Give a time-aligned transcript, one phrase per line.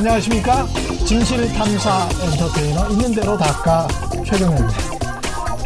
[0.00, 0.66] 안녕하십니까?
[1.04, 3.86] 진실 탐사 엔터테이너 있는 대로 닦아
[4.24, 4.78] 최경영입니다.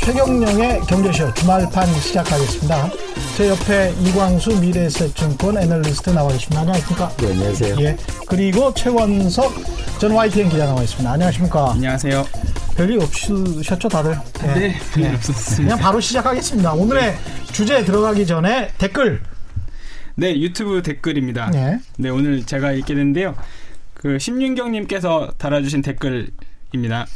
[0.01, 2.91] 최경영의 경제쇼 주말판 시작하겠습니다.
[3.37, 6.63] 제 옆에 이광수 미래에셋증권 애널리스트 나와 계십니다.
[6.63, 7.13] 안녕하십니까?
[7.19, 7.77] 네, 안녕하세요.
[7.79, 7.97] 예.
[8.27, 9.55] 그리고 최원석
[10.01, 11.13] 전 YTN 기자 나와 있습니다.
[11.13, 11.71] 안녕하십니까?
[11.71, 12.27] 안녕하세요.
[12.77, 14.19] 별일 없으셨죠, 다들?
[14.43, 14.55] 예.
[14.55, 15.63] 네, 별일 없었습니다.
[15.63, 16.73] 그냥 바로 시작하겠습니다.
[16.73, 17.17] 오늘의
[17.53, 19.23] 주제 들어가기 전에 댓글.
[20.17, 21.53] 네, 유튜브 댓글입니다.
[21.55, 21.79] 예.
[21.99, 23.37] 네, 오늘 제가 읽게 됐는데요.
[24.05, 27.07] 그 심윤경님께서 달아주신 댓글입니다.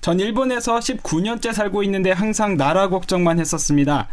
[0.00, 4.08] 전 일본에서 19년째 살고 있는데 항상 나라 걱정만 했었습니다.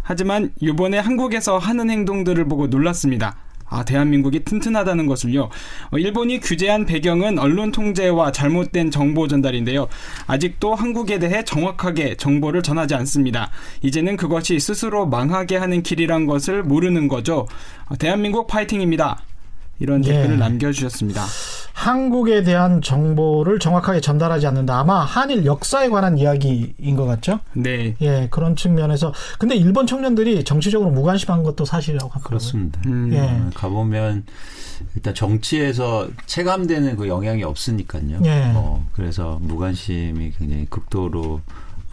[0.00, 3.36] 하지만 이번에 한국에서 하는 행동들을 보고 놀랐습니다.
[3.66, 5.50] 아, 대한민국이 튼튼하다는 것을요.
[5.90, 9.88] 어, 일본이 규제한 배경은 언론 통제와 잘못된 정보 전달인데요.
[10.26, 13.50] 아직도 한국에 대해 정확하게 정보를 전하지 않습니다.
[13.82, 17.46] 이제는 그것이 스스로 망하게 하는 길이란 것을 모르는 거죠.
[17.88, 19.22] 어, 대한민국 파이팅입니다.
[19.82, 20.12] 이런 예.
[20.12, 21.24] 댓글을 남겨주셨습니다.
[21.72, 24.78] 한국에 대한 정보를 정확하게 전달하지 않는다.
[24.78, 27.40] 아마 한일 역사에 관한 이야기인 것 같죠?
[27.54, 27.96] 네.
[28.00, 29.12] 예, 그런 측면에서.
[29.40, 32.28] 근데 일본 청년들이 정치적으로 무관심한 것도 사실이라고 하더라고요.
[32.28, 32.80] 그렇습니다.
[32.86, 33.20] 음, 예.
[33.20, 34.24] 어, 가보면
[34.94, 38.20] 일단 정치에서 체감되는 그 영향이 없으니까요.
[38.24, 38.52] 예.
[38.54, 41.40] 어, 그래서 무관심이 굉장히 극도로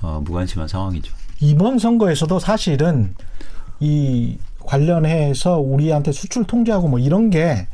[0.01, 1.11] 어, 무관심한 상황이죠.
[1.39, 3.15] 이번 선거에서도 사실은
[3.79, 7.67] 이 관련해서 우리한테 수출 통제하고 뭐 이런 게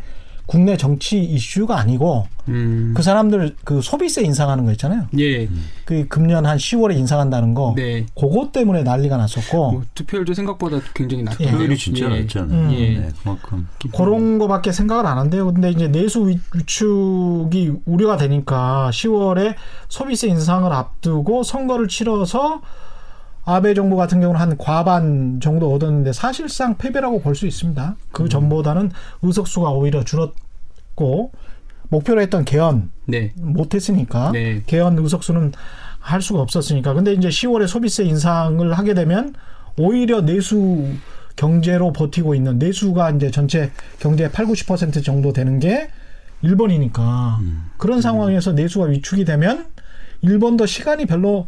[0.47, 2.93] 국내 정치 이슈가 아니고 음.
[2.95, 5.07] 그 사람들 그 소비세 인상하는 거 있잖아요.
[5.17, 5.49] 예.
[5.85, 7.73] 그 금년 한 10월에 인상한다는 거.
[7.75, 8.05] 네.
[8.15, 11.25] 그것 때문에 난리가 났었고 뭐 투표율도 생각보다 굉장히 예.
[11.25, 11.57] 낮던데요.
[11.57, 12.21] 효율이 진짜 예.
[12.21, 12.59] 낮잖아요.
[12.59, 12.71] 음.
[12.73, 12.99] 예.
[12.99, 15.51] 네, 그만큼 그런 거밖에 생각을 안 한대요.
[15.51, 19.55] 근데 이제 내수 위- 위축이 우려가 되니까 10월에
[19.89, 22.61] 소비세 인상을 앞두고 선거를 치러서
[23.47, 27.95] 아베 정부 같은 경우는 한 과반 정도 얻었는데 사실상 패배라고 볼 수 있습니다.
[28.11, 30.33] 그 전보다는 의석수가 오히려 줄었
[30.95, 31.31] 고
[31.89, 33.33] 목표로 했던 개헌 네.
[33.37, 34.63] 못했으니까 네.
[34.65, 35.51] 개헌 의석수는
[35.99, 36.93] 할 수가 없었으니까.
[36.93, 39.33] 근데 이제 10월에 소비세 인상을 하게 되면
[39.77, 40.87] 오히려 내수
[41.35, 45.89] 경제로 버티고 있는 내수가 이제 전체 경제의 8, 90% 정도 되는 게
[46.41, 47.39] 일본이니까
[47.77, 49.65] 그런 상황에서 내수가 위축이 되면
[50.21, 51.47] 일본도 시간이 별로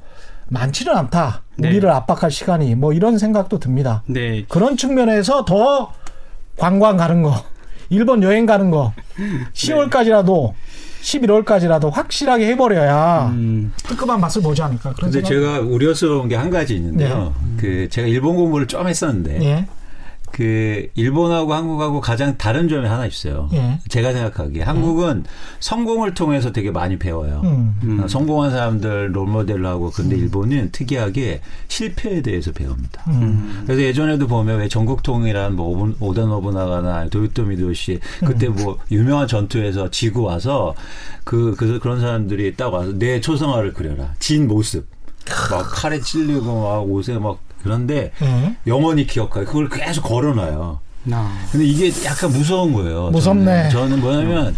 [0.49, 1.43] 많지는 않다.
[1.57, 1.69] 네.
[1.69, 4.03] 우리를 압박할 시간이 뭐 이런 생각도 듭니다.
[4.07, 4.45] 네.
[4.47, 5.93] 그런 측면에서 더
[6.57, 7.43] 관광 가는 거,
[7.89, 8.93] 일본 여행 가는 거,
[9.53, 10.53] 10월까지라도
[11.01, 13.71] 11월까지라도 확실하게 해버려야 음.
[13.83, 14.93] 뜨끔한 맛을 보지 않을까.
[14.93, 15.27] 그런 근데 생각.
[15.29, 17.33] 제가 우려스러운 게 한 가지 있는데요.
[17.57, 19.65] 그 제가 일본 공부를 좀 했었는데 예,
[20.31, 23.49] 그 일본하고 한국하고 가장 다른 점이 하나 있어요.
[23.53, 23.79] 예.
[23.89, 25.23] 제가 생각하기에 한국은
[25.59, 27.41] 성공을 통해서 되게 많이 배워요.
[27.43, 27.75] 음.
[27.83, 27.99] 음.
[28.03, 33.03] 어, 성공한 사람들 롤모델로 하고 근데 일본은 특이하게 실패에 대해서 배웁니다.
[33.07, 33.63] 음.
[33.65, 40.23] 그래서 예전에도 보면 왜 전국통이란 뭐 오다 노부나가나 도요토미 도시 그때 뭐 유명한 전투에서 지고
[40.23, 40.75] 와서
[41.23, 44.87] 그, 그 그런 사람들이 딱 와서 내 초상화를 그려라 진 모습
[45.51, 48.55] 막 칼에 찔리고 막 옷에 막 그런데 예.
[48.67, 50.79] 영원히 기억하고 그걸 계속 걸어놔요.
[51.03, 51.29] 나.
[51.51, 53.09] 근데 이게 약간 무서운 거예요.
[53.11, 53.69] 무섭네.
[53.69, 54.55] 저는, 저는 뭐냐면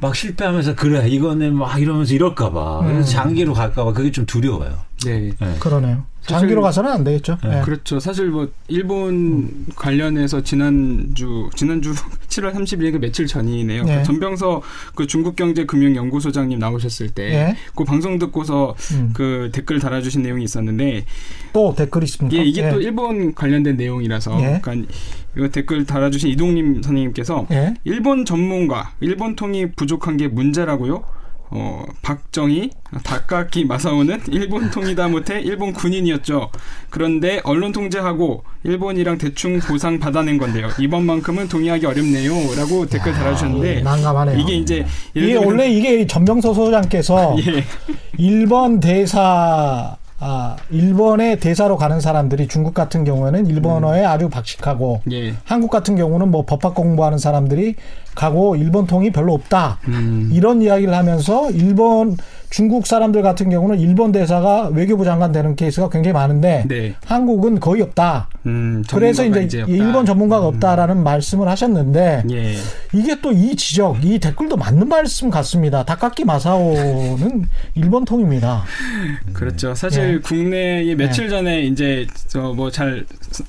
[0.00, 2.86] 막 실패하면서 그래 이거는 막 이러면서 이럴까봐 음.
[2.86, 4.76] 그래서 장기로 갈까봐 그게 좀 두려워요.
[5.04, 5.30] 네.
[5.38, 5.56] 네.
[5.58, 6.04] 그러네요.
[6.26, 7.38] 장기로 가서는 안 되겠죠.
[7.44, 7.62] 예.
[7.64, 8.00] 그렇죠.
[8.00, 11.94] 사실 뭐 일본 관련해서 지난주 지난주
[12.28, 13.84] 7월 30일 그 며칠 전이네요.
[13.84, 13.98] 네.
[13.98, 14.62] 그 전병서
[14.94, 17.56] 그 중국경제금융연구소장님 나오셨을 때 예.
[17.74, 19.10] 그 방송 듣고서 음.
[19.14, 21.04] 그 댓글 달아주신 내용이 있었는데
[21.52, 22.36] 또 댓글 있습니까?
[22.36, 22.70] 예, 이게 예.
[22.70, 24.60] 또 일본 관련된 내용이라서 예.
[24.60, 24.92] 그러니까
[25.36, 27.74] 이거 댓글 달아주신 이동님 선생님께서 예.
[27.84, 31.04] 일본 전문가, 일본 통이 부족한 게 문제라고요?
[31.50, 32.70] 어, 박정희,
[33.04, 36.50] 다카키 마사오는 일본 통이다 못해 일본 군인이었죠.
[36.90, 40.68] 그런데 언론 통제하고 일본이랑 대충 보상 받아낸 건데요.
[40.78, 42.32] 이번만큼은 동의하기 어렵네요.
[42.56, 44.38] 라고 댓글 달아주셨는데 난감하네요.
[44.38, 44.84] 이게 이제
[45.14, 47.64] 이게 원래 이게 전병서 소장께서 예.
[48.18, 55.34] 일본 대사 아, 일본의 대사로 가는 사람들이 중국 같은 경우에는 일본어에 아주 박식하고 예.
[55.44, 57.74] 한국 같은 경우는 뭐 법학 공부하는 사람들이
[58.14, 59.78] 가고 일본 통이 별로 없다.
[59.88, 60.30] 음.
[60.32, 62.16] 이런 이야기를 하면서 일본
[62.48, 66.94] 중국 사람들 같은 경우는 일본 대사가 외교부 장관 되는 케이스가 굉장히 많은데 네.
[67.04, 68.28] 한국은 거의 없다.
[68.46, 69.72] 음, 그래서 이제, 없다.
[69.72, 72.54] 일본 전문가가 없다라는 말씀을 하셨는데 예.
[72.92, 75.84] 이게 또 이 지적, 이 댓글도 맞는 말씀 같습니다.
[75.84, 78.64] 다카키 마사오는 일본 통입니다.
[79.34, 79.74] 그렇죠.
[79.74, 80.18] 사실 예.
[80.18, 83.04] 국내에 며칠 전에 이제 저뭐잘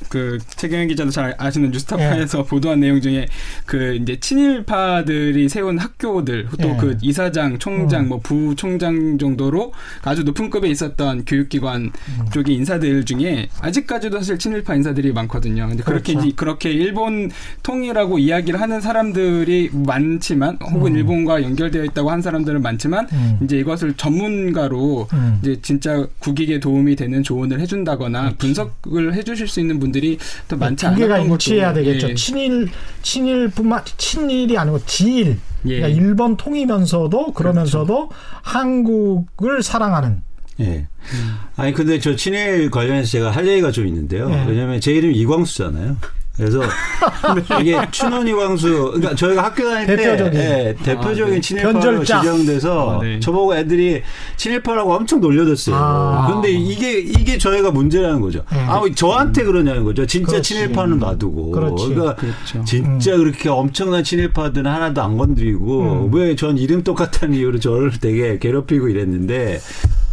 [0.10, 2.44] 그 최경영 기자도 잘 아시는 뉴스타파에서 예.
[2.44, 3.28] 보도한 내용 중에
[3.66, 6.78] 그 이제 친일파들이 세운 학교들 또 예.
[6.78, 8.10] 그 이사장, 총장, 음.
[8.10, 9.74] 뭐 부총장 정도로
[10.04, 12.26] 아주 높은 급에 있었던 교육기관 음.
[12.34, 15.68] 쪽의 인사들 중에 아직까지도 사실 친일파 인사 관심사들이 많거든요.
[15.68, 16.28] 근데 그렇게 그렇죠.
[16.28, 17.30] 이제 그렇게 일본
[17.64, 20.98] 통이라고 이야기를 하는 사람들이 많지만 혹은 음.
[20.98, 23.40] 일본과 연결되어 있다고 한 사람들은 많지만 음.
[23.44, 25.40] 이제 이것을 전문가로 음.
[25.42, 30.18] 이제 진짜 국익에 도움이 되는 조언을 해준다거나 분석을 해주실 수 있는 분들이
[30.48, 32.10] 또 많지 두 개가 않았던 것도 일치해야 되겠죠.
[32.10, 32.16] 예.
[32.16, 32.70] 친일
[33.02, 35.40] 친일뿐만 친일이 아니고 지일.
[35.66, 35.80] 예.
[35.80, 38.10] 그러니까 일본 통이면서도 그러면서도
[38.42, 40.27] 한국을 사랑하는.
[40.60, 40.88] 예.
[41.56, 44.30] 아니 근데 저 친일 관련해서 제가 할 얘기가 좀 있는데요.
[44.30, 44.46] 네.
[44.48, 45.98] 왜냐하면 제 이름이 이광수잖아요.
[46.38, 46.62] 그래서
[47.60, 50.40] 이게 춘원 이광수 그러니까 저희가 학교 다닐 때 대표적인.
[50.40, 51.42] 예, 대표적인 아, 네.
[51.42, 52.04] 친일파로.
[52.04, 53.20] 지정돼서 아, 네.
[53.20, 54.04] 저보고 애들이
[54.36, 55.76] 친일파라고 엄청 놀려줬어요.
[55.76, 56.28] 아.
[56.32, 58.44] 근데 이게 이게 저희가 문제라는 거죠.
[58.52, 58.60] 네.
[58.60, 60.06] 아 저한테 그러냐는 거죠.
[60.06, 60.54] 진짜 그렇지.
[60.54, 61.52] 친일파는 놔두고.
[61.52, 61.88] 그렇지.
[61.88, 62.64] 그러니까 그렇죠.
[62.66, 66.14] 진짜 그렇게 엄청난 친일파들은 하나도 안 건드리고 음.
[66.14, 69.60] 왜전 이름 똑같다는 이유로 저를 되게 괴롭히고 이랬는데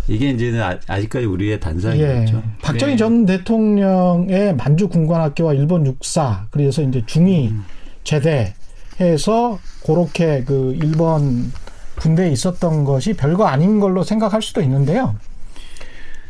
[0.08, 1.60] 이게 이제는 아, 아직까지 우리의 예.
[1.60, 2.42] 단상이겠죠.
[2.62, 2.96] 박정희 네.
[2.96, 7.64] 전 대통령의 만주 군관학교와 일본 육사 그래서 이제 중위 음.
[8.04, 11.52] 제대해서 그렇게 그 일본
[11.98, 15.14] 군대에 있었던 것이 별거 아닌 걸로 생각할 수도 있는데요.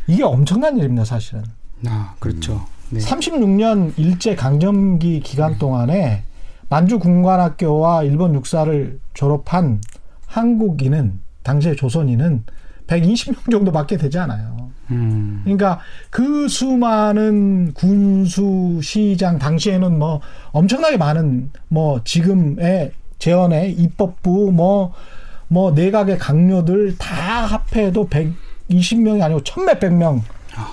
[0.07, 1.43] 이게 엄청난 일입니다, 사실은.
[1.87, 2.67] 아 그렇죠.
[2.91, 3.01] 네.
[3.01, 6.25] 36년 일제 강점기 기간 동안에
[6.69, 9.81] 만주 군관학교와 일본 육사를 졸업한
[10.27, 12.45] 한국인은 당시의 조선인은
[12.87, 14.71] 120명 정도밖에 되지 않아요.
[14.91, 15.41] 음.
[15.45, 20.21] 그러니까 그 수많은 군수 시장 당시에는 뭐
[20.53, 30.23] 엄청나게 많은 뭐 지금의 재헌의 입법부 뭐뭐 내각의 강요들 다 합해도 120명이 아니고 천몇백 명,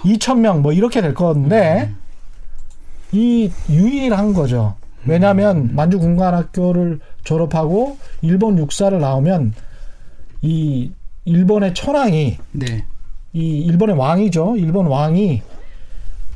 [0.03, 1.91] 2천 명 뭐 이렇게 될 건데
[3.13, 4.75] 이 유일한 거죠.
[5.05, 9.53] 왜냐하면 만주 군관학교를 졸업하고 일본 육사를 나오면
[10.41, 10.91] 이
[11.25, 12.85] 일본의 천황이 네.
[13.33, 14.55] 이 일본의 왕이죠.
[14.57, 15.41] 일본 왕이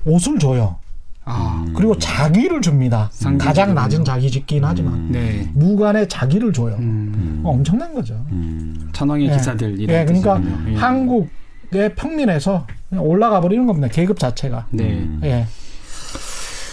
[0.06, 0.78] 옷을 줘요.
[1.26, 1.66] 아.
[1.76, 3.10] 그리고 자기를 줍니다.
[3.40, 5.10] 가장 낮은 자기 짓긴 하지만 음.
[5.12, 5.50] 네.
[5.54, 6.76] 무관의 자기를 줘요.
[6.80, 7.42] 음.
[7.44, 8.14] 어, 엄청난 거죠.
[8.32, 8.90] 음.
[8.94, 9.34] 천황의 예.
[9.34, 10.40] 기사들 예, 그러니까.
[10.68, 10.76] 예.
[10.76, 13.88] 한국의 평민에서 올라가 버리는 겁니다.
[13.88, 14.68] 계급 자체가.
[14.70, 14.84] 네.
[14.84, 15.20] 음.
[15.24, 15.48] 예.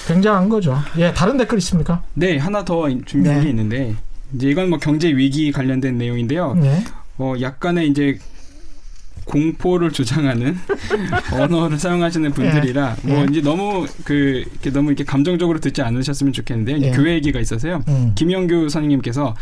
[0.06, 0.76] 굉장한 거죠.
[0.98, 2.02] 예, 다른 댓글 있습니까?
[2.14, 3.44] 네, 하나 더 준비한 네.
[3.44, 3.94] 게 있는데
[4.34, 6.54] 이제 이건 뭐 경제 위기 관련된 내용인데요.
[6.54, 6.82] 네.
[7.22, 8.18] 어, 약간의 이제
[9.24, 10.58] 공포를 주장하는
[11.32, 13.08] 언어를 사용하시는 분들이라 예.
[13.08, 13.26] 뭐 예.
[13.30, 16.78] 이제 너무 그 이렇게 너무 이렇게 감정적으로 듣지 않으셨으면 좋겠는데요.
[16.78, 16.90] 이제 예.
[16.90, 17.82] 교회 얘기가 있어서요.
[17.86, 18.12] 음.
[18.16, 19.36] 김영규 선생님께서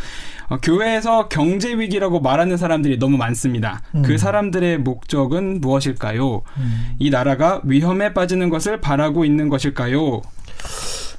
[0.49, 3.81] 어, 교회에서 경제 위기라고 말하는 사람들이 너무 많습니다.
[3.95, 4.03] 음.
[4.03, 6.43] 그 사람들의 목적은 무엇일까요?
[6.57, 6.95] 음.
[6.99, 10.21] 이 나라가 위험에 빠지는 것을 바라고 있는 것일까요?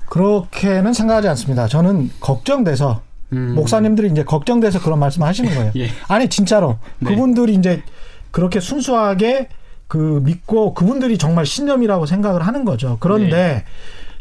[0.06, 1.66] 그렇게는 생각하지 않습니다.
[1.66, 3.54] 저는 걱정돼서 음.
[3.54, 5.72] 목사님들이 이제 걱정돼서 그런 말씀 하시는 거예요.
[5.76, 5.88] 예.
[6.08, 7.10] 아니 진짜로 네.
[7.10, 7.82] 그분들이 이제
[8.30, 9.48] 그렇게 순수하게
[9.88, 12.96] 그 믿고 그분들이 정말 신념이라고 생각을 하는 거죠.
[13.00, 13.64] 그런데 네.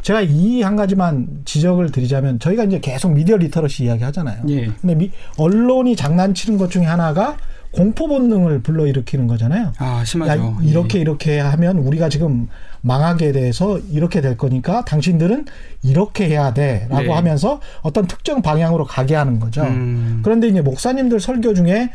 [0.02, 4.44] 제가 이 한 가지만 지적을 드리자면 저희가 이제 계속 미디어 리터러시 이야기 하잖아요.
[4.50, 4.66] 예.
[4.82, 7.38] 근데 미- 언론이 장난치는 것 중에 하나가
[7.72, 9.74] 공포 본능을 불러일으키는 거잖아요.
[9.78, 10.32] 아 심하죠.
[10.32, 12.48] 야, 이렇게 이렇게 하면 우리가 지금
[12.82, 15.46] 망하게 돼서 이렇게 될 거니까 당신들은
[15.84, 17.10] 이렇게 해야 돼라고 네.
[17.10, 19.64] 하면서 어떤 특정 방향으로 가게 하는 거죠.
[19.64, 20.22] 음.
[20.24, 21.92] 그런데 이제 목사님들 설교 중에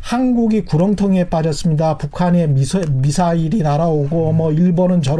[0.00, 1.98] 한국이 구렁텅이에 빠졌습니다.
[1.98, 5.16] 북한에 미사, 미사 일이 날아오고 뭐 일본은 저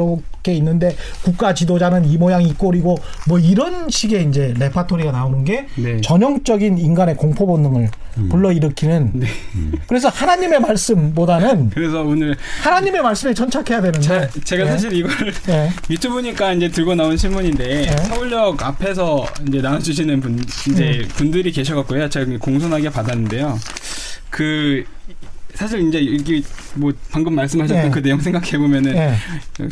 [0.47, 2.97] 렇게 있는데 국가 지도자는 이 모양 이 꼴이고
[3.29, 6.00] 뭐 이런 식의 이제 레파토리가 나오는 게 네.
[6.00, 7.91] 전형적인 인간의 공포 본능을
[8.31, 9.26] 불러일으키는 네.
[9.88, 14.71] 그래서 하나님의 말씀보다는 그래서 오늘 하나님의 말씀에 천착해야 되는데 제, 제가 예.
[14.71, 15.11] 사실 이걸
[15.50, 15.71] 예.
[15.91, 17.97] 유튜브니까 이제 들고 나온 신문인데 네.
[18.05, 20.38] 서울역 앞에서 이제 나눠주시는 분
[20.71, 21.09] 이제 음.
[21.17, 22.09] 분들이 계셔갖고요.
[22.09, 23.59] 제가 공손하게 받았는데요.
[24.31, 24.85] 그
[25.57, 26.43] 사실 이제 이게
[26.75, 27.91] 뭐 방금 말씀하셨던 네.
[27.91, 29.15] 그 내용 생각해 보면은 예.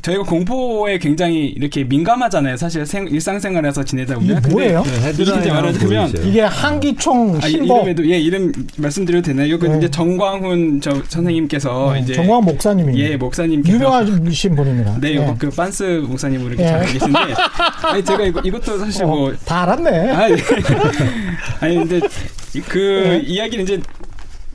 [0.00, 2.56] 저희가 공포에 굉장히 이렇게 민감하잖아요.
[2.56, 4.38] 사실 생, 일상생활에서 지내다 보면.
[4.38, 4.82] 이게 뭐예요?
[4.82, 6.26] 네, 이제 말하자면 보여주세요.
[6.26, 9.58] 이게 한기총 아, 이- 신보 이름에도 예 이름 말씀드려도 되나요?
[9.58, 9.76] 그 네.
[9.76, 14.98] 이제 정광훈 저 선생님께서 네, 이제 정광 목사님이 예 목사님께서 유명하신 분입니다.
[15.00, 15.34] 네, 예.
[15.38, 16.68] 그 빤스 목사님으로 이렇게 예.
[16.68, 17.18] 잘 계신데,
[17.84, 20.10] 아니 제가 이거 이것도 사실 어, 뭐, 다 알았네.
[20.10, 20.34] 아니,
[21.60, 22.00] 아니 근데
[22.68, 23.22] 그 예.
[23.26, 23.80] 이야기는 이제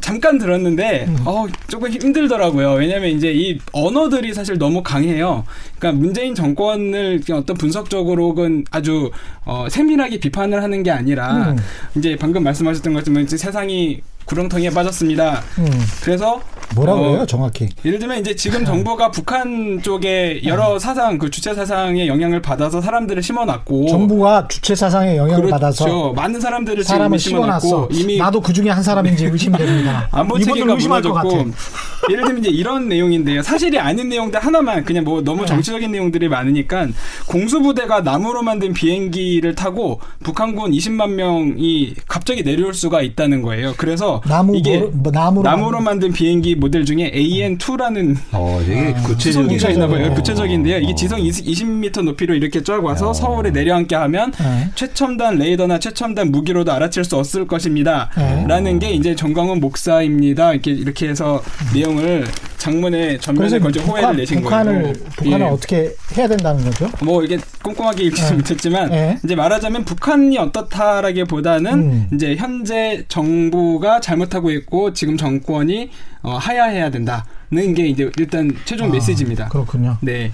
[0.10, 1.18] 잠깐 들었는데, 음.
[1.24, 2.72] 어 조금 힘들더라고요.
[2.74, 5.44] 왜냐하면 이제 이 언어들이 사실 너무 강해요.
[5.78, 9.12] 그러니까 문재인 정권을 어떤 분석적으로 혹은 아주
[9.46, 11.58] 어, 세밀하게 비판을 하는 게 아니라 음.
[11.96, 15.44] 이제 방금 말씀하셨던 것처럼 이제 세상이 구렁텅이에 빠졌습니다.
[15.60, 15.68] 음.
[16.02, 16.42] 그래서
[16.76, 17.70] 뭐라고 어, 해요, 정확히?
[17.84, 23.22] 예를 들면 이제 지금 정부가 북한 쪽에 여러 사상 그 주체 사상의 영향을 받아서 사람들을
[23.22, 25.52] 심어놨고 정부가 주체 사상에 영향을 그렇죠.
[25.52, 27.90] 받아서 많은 사람들을 사람을 심어놨고.
[27.92, 30.08] 이미 나도 그 중에 한 사람인지 의심됩니다.
[30.12, 31.52] 안보 체계가 의심할 것 무너졌고.
[32.10, 33.42] 예를 들면 이제 이런 내용인데요.
[33.42, 35.48] 사실이 아닌 내용들 하나만 그냥 뭐 너무 네.
[35.48, 36.88] 정치적인 내용들이 많으니까
[37.28, 43.74] 공수부대가 나무로 만든 비행기를 타고 북한군 20만 명이 갑자기 내려올 수가 있다는 거예요.
[43.78, 49.58] 그래서 나무 이게 뭐, 나무로 나무로 만든 비행기 모델 중에 AN2라는 어, 되게 아, 구체적인
[49.58, 50.12] 기가 있나 봐요.
[50.12, 50.14] 어.
[50.14, 50.78] 구체적인데요.
[50.78, 50.96] 이게 어.
[50.96, 53.14] 지성 20m 높이로 이렇게 쫙 와서 어.
[53.14, 54.70] 서울에 내려앉게 하면 네.
[54.76, 58.10] 최첨단 레이더나 최첨단 무기로도 알아챌 수 없을 것입니다.
[58.18, 58.46] 네.
[58.48, 60.54] 라는 게 이제 정광훈 목사입니다.
[60.54, 61.42] 이렇게 이렇게 해서
[61.74, 62.26] 내용을
[62.60, 64.94] 장문에 전면에 걸쳐 호해를 내신 북한을 거예요.
[65.16, 65.50] 북한을 예.
[65.50, 66.90] 어떻게 해야 된다는 거죠?
[67.02, 68.36] 뭐 이게 꼼꼼하게 읽지는 네.
[68.36, 69.20] 못했지만 네.
[69.24, 72.10] 이제 말하자면 북한이 어떻다라기보다는 음.
[72.14, 75.90] 이제 현재 정부가 잘못하고 있고 지금 정권이
[76.22, 79.48] 어, 하야해야 된다는 게 이제 일단 최종 아, 메시지입니다.
[79.48, 79.98] 그렇군요.
[80.02, 80.32] 네.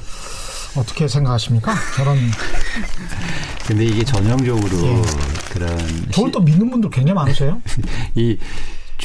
[0.75, 1.73] 어떻게 생각하십니까?
[1.95, 2.17] 저런
[3.67, 5.01] 근데 이게 전형적으로 예.
[5.51, 5.77] 그런
[6.11, 7.61] 저를 또 믿는 분들 굉장히 많으세요.
[8.15, 8.37] 이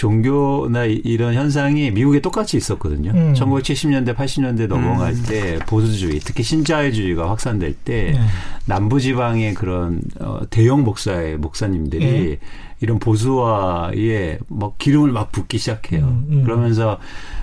[0.00, 3.10] 종교나 이- 이런 현상이 미국에 똑같이 있었거든요.
[3.14, 3.34] 음.
[3.34, 5.22] 1970년대, 80년대 넘어갈 음.
[5.28, 8.20] 때 보수주의, 특히 신자유주의가 확산될 때 네.
[8.64, 12.38] 남부 지방의 그런 어, 대형 목사의 목사님들이 예.
[12.80, 16.04] 이런 보수화에 막 기름을 막 붓기 시작해요.
[16.04, 16.44] 음, 음.
[16.44, 16.98] 그러면서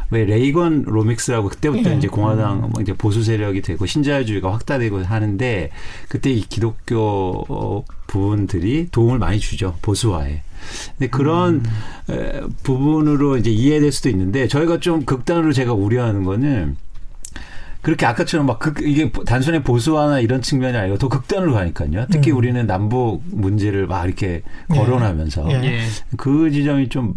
[0.10, 1.98] 왜 레이건 로믹스라고 그때부터 예.
[1.98, 5.70] 이제 공화당 뭐 이제 보수 세력이 되고 신자유주의가 확대되고 하는데
[6.08, 10.44] 그때 이 기독교 어, 부분들이 도움을 많이 주죠 보수화에.
[10.98, 11.64] 근데 그런
[12.10, 16.78] 에, 부분으로 이제 이해될 수도 있는데 저희가 좀 극단으로 제가 우려하는 거는
[17.82, 22.06] 그렇게 아까처럼 막 극, 이게 단순히 보수화나 이런 측면이 아니고 더 극단으로 가니까요.
[22.12, 22.38] 특히 음.
[22.38, 24.42] 우리는 남북 문제를 막 이렇게
[24.74, 24.76] 예.
[24.76, 25.64] 거론하면서 예.
[25.64, 25.80] 예.
[26.18, 27.14] 그 지점이 좀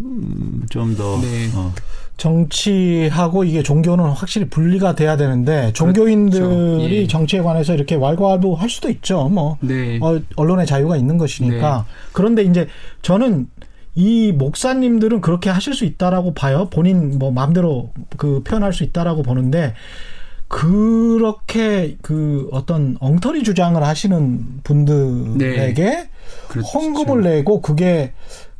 [0.69, 1.49] 좀더 네.
[1.55, 1.73] 어,
[2.17, 6.81] 정치하고 이게 종교는 확실히 분리가 돼야 되는데 종교인들이 그렇죠.
[6.81, 7.07] 예.
[7.07, 9.27] 정치에 관해서 이렇게 왈가왈부할 수도 있죠.
[9.29, 9.99] 뭐 네.
[10.01, 11.85] 어, 언론의 자유가 있는 것이니까.
[12.13, 12.67] 그런데 이제
[13.01, 13.47] 저는
[13.95, 16.69] 이 목사님들은 그렇게 하실 수 있다라고 봐요.
[16.69, 19.73] 본인 뭐 마음대로 그 표현할 수 있다라고 보는데
[20.51, 26.09] 그렇게 그 어떤 엉터리 주장을 하시는 분들에게
[26.49, 26.67] 그렇죠.
[26.67, 28.11] 헌금을 내고 그게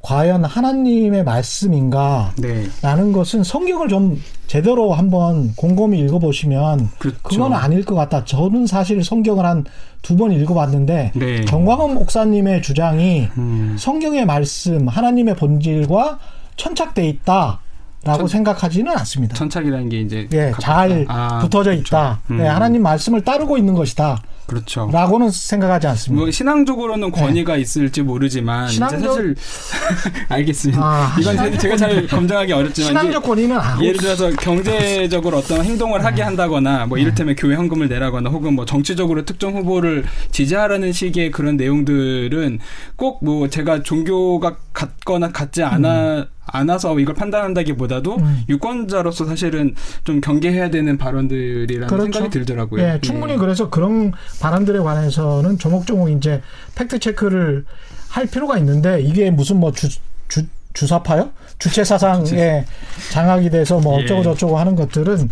[0.02, 2.34] 과연 하나님의 말씀인가?
[2.40, 2.66] 네.
[2.82, 7.20] 라는 것은 성경을 좀 제대로 한번 곰곰이 읽어보시면 그렇죠.
[7.22, 8.26] 그건 아닐 것 같다.
[8.26, 9.64] 저는 사실 성경을 한
[10.02, 11.46] 두 번 읽어봤는데 네.
[11.46, 13.76] 정광훈 목사님의 주장이 음.
[13.78, 16.18] 성경의 말씀, 하나님의 본질과
[16.56, 17.60] 천착돼 있다
[18.04, 19.36] 라고 천- 생각하지는 않습니다.
[19.36, 22.20] 천착이라는 게 이제 예, 각- 잘 아, 붙어져 있다.
[22.26, 22.44] 그렇죠.
[22.44, 22.56] 예, 음.
[22.56, 24.22] 하나님 말씀을 따르고 있는 것이다.
[24.48, 24.90] 그렇죠.
[24.92, 26.22] 라고는 생각하지 않습니다.
[26.24, 28.74] 뭐 신앙적으로는 권위가 있을지 모르지만 네.
[28.80, 29.36] 신앙적- 사실
[30.30, 30.82] 알겠습니다.
[30.84, 36.00] 아, 이건 신앙적 제가 잘 검증하기 어렵지만 신앙적 권위는 아, 예를 들어서 경제적으로 어떤 행동을
[36.00, 36.06] 네.
[36.06, 41.56] 하게 한다거나 뭐 이를테면 교회 헌금을 내라거나 혹은 뭐 정치적으로 특정 후보를 지지하라는 식의 그런
[41.58, 42.60] 내용들은
[42.96, 48.44] 꼭 뭐 제가 종교가 같거나 같지 않아 않아서 이걸 판단한다기보다도 음.
[48.50, 52.12] 유권자로서 사실은 좀 경계해야 되는 발언들이라는 그렇죠.
[52.12, 52.84] 생각이 들더라고요.
[52.84, 53.38] 예, 충분히 예.
[53.38, 56.42] 그래서 그런 발언들에 관해서는 조목조목 이제
[56.76, 57.66] 팩트 체크를
[58.10, 59.88] 할 필요가 있는데 이게 무슨 뭐 주,
[60.28, 60.44] 주,
[60.74, 61.32] 주사파요?
[61.60, 62.66] 주체 사상에
[63.12, 64.04] 장악이 돼서 뭐 예.
[64.04, 65.30] 어쩌고 저쩌고 하는 것들은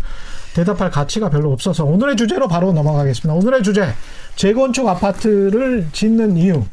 [0.54, 3.34] 대답할 가치가 별로 없어서 오늘의 주제로 바로 넘어가겠습니다.
[3.34, 3.88] 오늘의 주제
[4.36, 6.64] 재건축 아파트를 짓는 이유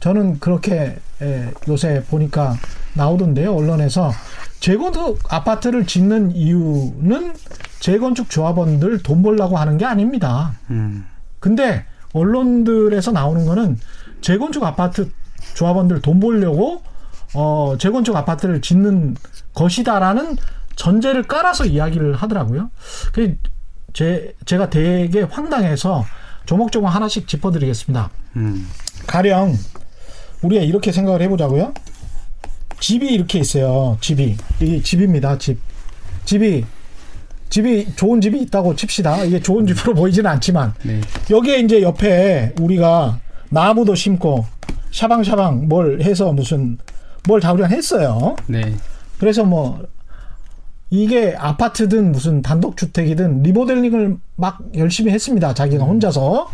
[0.00, 2.56] 저는 그렇게 예, 요새 보니까
[2.96, 4.12] 나오던데요 언론에서
[4.60, 7.34] 재건축 아파트를 짓는 이유는
[7.80, 10.54] 재건축 조합원들 돈 벌라고 하는 게 아닙니다.
[10.70, 11.06] 음.
[11.38, 13.78] 근데 언론들에서 나오는 거는
[14.22, 15.10] 재건축 아파트
[15.54, 16.82] 조합원들 돈 벌려고
[17.34, 19.14] 어 재건축 아파트를 짓는
[19.54, 20.36] 것이다라는
[20.74, 22.70] 전제를 깔아서 이야기를 하더라고요.
[23.12, 23.36] 그
[23.92, 26.04] 제, 제가 되게 황당해서
[26.44, 28.10] 조목조목 하나씩 짚어드리겠습니다.
[28.36, 28.68] 음.
[29.06, 29.56] 가령
[30.42, 31.72] 우리가 이렇게 생각을 해보자고요.
[32.86, 33.98] 집이 이렇게 있어요.
[34.00, 35.36] 집이 이게 집입니다.
[35.38, 35.58] 집
[36.24, 36.64] 집이
[37.50, 39.24] 집이 좋은 집이 있다고 칩시다.
[39.24, 41.00] 이게 좋은 집으로 보이지는 않지만 네.
[41.28, 43.18] 여기에 이제 옆에 우리가
[43.50, 44.46] 나무도 심고
[44.92, 46.78] 샤방샤방 뭘 해서 무슨
[47.26, 48.36] 뭘 다 우리가 했어요.
[48.46, 48.76] 네.
[49.18, 49.84] 그래서 뭐
[50.88, 55.54] 이게 아파트든 무슨 단독주택이든 리모델링을 막 열심히 했습니다.
[55.54, 56.48] 자기가 혼자서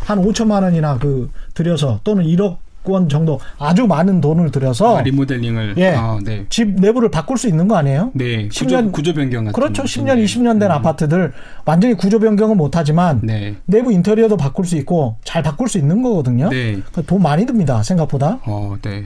[0.00, 5.74] 한 5천만 원이나 그 들여서 또는 1억 원 정도 아주 많은 돈을 들여서 아, 리모델링을
[5.78, 5.94] 예.
[5.94, 6.46] 아, 네.
[6.48, 8.10] 집 내부를 바꿀 수 있는 거 아니에요?
[8.14, 8.48] 네.
[8.48, 9.82] 10년 구조, 구조 변경 같은 그렇죠.
[9.82, 9.88] 거.
[9.88, 10.24] 10년, 네.
[10.24, 10.72] 20년 된 음.
[10.72, 11.32] 아파트들
[11.64, 13.56] 완전히 구조 변경은 못 하지만 네.
[13.66, 16.48] 내부 인테리어도 바꿀 수 있고 잘 바꿀 수 있는 거거든요.
[16.48, 16.80] 네.
[16.92, 17.82] 그돈 많이 듭니다.
[17.82, 18.40] 생각보다.
[18.46, 19.04] 어, 네.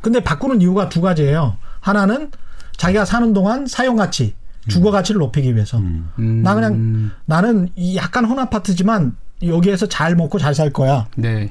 [0.00, 1.56] 근데 바꾸는 이유가 두 가지예요.
[1.80, 2.30] 하나는
[2.76, 4.34] 자기가 사는 동안 사용 가치,
[4.68, 5.78] 주거 가치를 높이기 위해서.
[5.78, 6.10] 음.
[6.18, 6.42] 음.
[6.42, 11.06] 나 그냥 나는 이 약간 헌 아파트지만 여기에서 잘 먹고 잘 살 거야.
[11.16, 11.50] 네.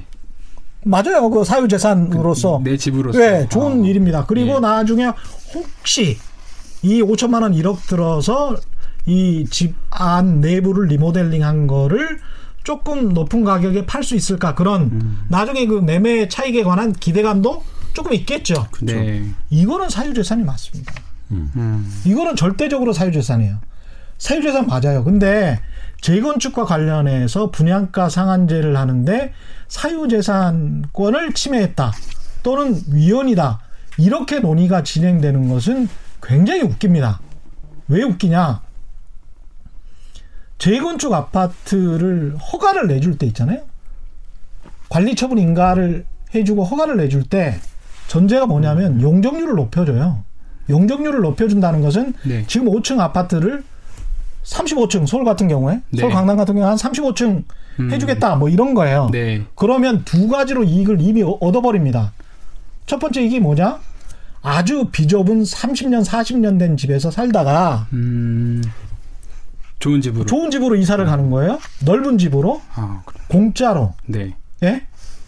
[0.84, 1.30] 맞아요.
[1.30, 3.18] 그 사유재산으로서 내 집으로서.
[3.18, 3.86] 네, 좋은 아.
[3.86, 4.24] 일입니다.
[4.26, 4.60] 그리고 예.
[4.60, 5.10] 나중에
[5.54, 6.18] 혹시
[6.82, 8.56] 이 5천만 원 1억 들어서
[9.06, 12.18] 이 집 안 내부를 리모델링한 거를
[12.64, 15.18] 조금 높은 가격에 팔 수 있을까 그런 음.
[15.28, 17.62] 나중에 그 매매 차익에 관한 기대감도
[17.92, 18.66] 조금 있겠죠.
[18.80, 19.22] 네.
[19.50, 20.94] 이거는 사유재산이 맞습니다.
[21.32, 21.92] 음.
[22.06, 23.56] 이거는 절대적으로 사유재산이에요.
[24.18, 25.04] 사유재산 맞아요.
[25.04, 25.60] 근데
[26.02, 29.32] 재건축과 관련해서 분양가 상한제를 하는데
[29.68, 31.92] 사유재산권을 침해했다.
[32.42, 33.60] 또는 위헌이다.
[33.98, 35.88] 이렇게 논의가 진행되는 것은
[36.22, 37.20] 굉장히 웃깁니다.
[37.88, 38.60] 왜 웃기냐?
[40.58, 43.62] 재건축 아파트를 허가를 내줄 때 있잖아요.
[44.88, 46.04] 관리처분 인가를
[46.34, 47.58] 해주고 허가를 내줄 때
[48.08, 50.24] 전제가 뭐냐면 용적률을 높여줘요.
[50.68, 52.44] 용적률을 높여준다는 것은 네.
[52.46, 53.64] 지금 5층 아파트를
[54.44, 56.00] 35층 서울 같은 경우에 네.
[56.00, 57.44] 서울 강남 같은 경우에 한 35층
[57.80, 57.90] 음.
[57.92, 59.08] 해주겠다 뭐 이런 거예요.
[59.12, 59.44] 네.
[59.54, 62.12] 그러면 두 가지로 이익을 이미 얻- 얻어버립니다.
[62.86, 63.78] 첫 번째 이익이 뭐냐?
[64.42, 68.62] 아주 비좁은 30년 40년 된 집에서 살다가 음.
[69.78, 70.26] 좋은 집으로.
[70.26, 71.58] 좋은 집으로 이사를 가는 거예요.
[71.84, 73.20] 넓은 집으로 아, 그래.
[73.28, 73.94] 공짜로.
[74.06, 74.34] 네.
[74.62, 74.84] 예?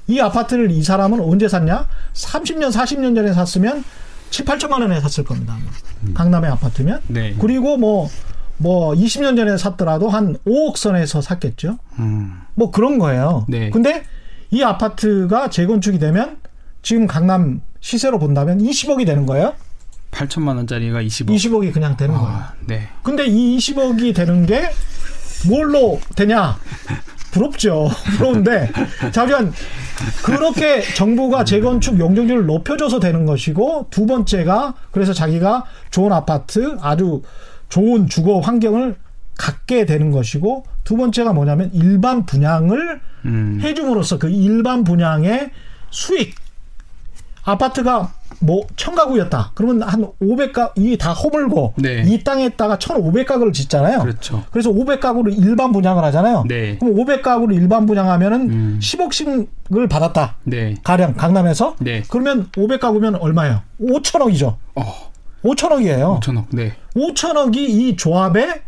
[0.07, 1.89] 이 아파트를 이 사람은 언제 샀냐?
[2.13, 3.83] 30년 40년 전에 샀으면
[4.31, 5.57] 7, 8천만 원에 샀을 겁니다.
[6.13, 7.01] 강남의 아파트면.
[7.09, 7.35] 네.
[7.41, 8.09] 그리고 뭐,
[8.59, 11.79] 뭐 20년 전에 샀더라도 한 5억 선에서 샀겠죠.
[11.99, 12.41] 음.
[12.55, 13.45] 뭐 그런 거예요.
[13.49, 13.71] 네.
[13.71, 14.05] 근데
[14.51, 16.39] 이 아파트가 재건축이 되면
[16.83, 19.55] 지금 강남 시세로 본다면 20억이 되는 거예요.
[20.13, 21.35] 8천만 원짜리가 20억.
[21.35, 22.29] 20억이 그냥 되는 거예요.
[22.29, 22.89] 아, 네.
[23.03, 24.71] 근데 이 20억이 되는 게
[25.49, 26.57] 뭘로 되냐?
[27.33, 27.89] 부럽죠.
[28.17, 28.71] 부러운데
[29.13, 29.53] 자면
[30.23, 37.23] 그렇게 정부가 재건축 용적률을 높여줘서 되는 것이고 두 번째가 그래서 자기가 좋은 아파트 아주
[37.75, 38.95] 좋은 주거 환경을
[39.37, 43.59] 갖게 되는 것이고 두 번째가 뭐냐면 일반 분양을 음.
[43.61, 45.51] 해줌으로써 그 일반 분양의
[45.91, 46.37] 수익
[47.43, 49.53] 아파트가 뭐 천가구였다.
[49.55, 52.05] 그러면 한 500가 이 다 허물고 네.
[52.07, 54.03] 이 땅에다가 1,500가구를 짓잖아요.
[54.03, 54.45] 그렇죠.
[54.53, 56.45] 그래서 500가구를 일반 분양을 하잖아요.
[56.47, 56.79] 네.
[56.79, 58.79] 그럼 500가구를 일반 분양하면은 음.
[58.81, 60.37] 10억씩을 받았다.
[60.45, 60.77] 네.
[60.85, 62.05] 가령 강남에서 네.
[62.09, 63.63] 그러면 500가구면 얼마예요?
[63.81, 64.57] 5천억이죠.
[64.77, 65.14] 어.
[65.45, 66.21] 5천억이에요.
[66.21, 66.47] 5천억.
[66.51, 66.73] 네.
[66.97, 68.63] 5천억이 이 조합의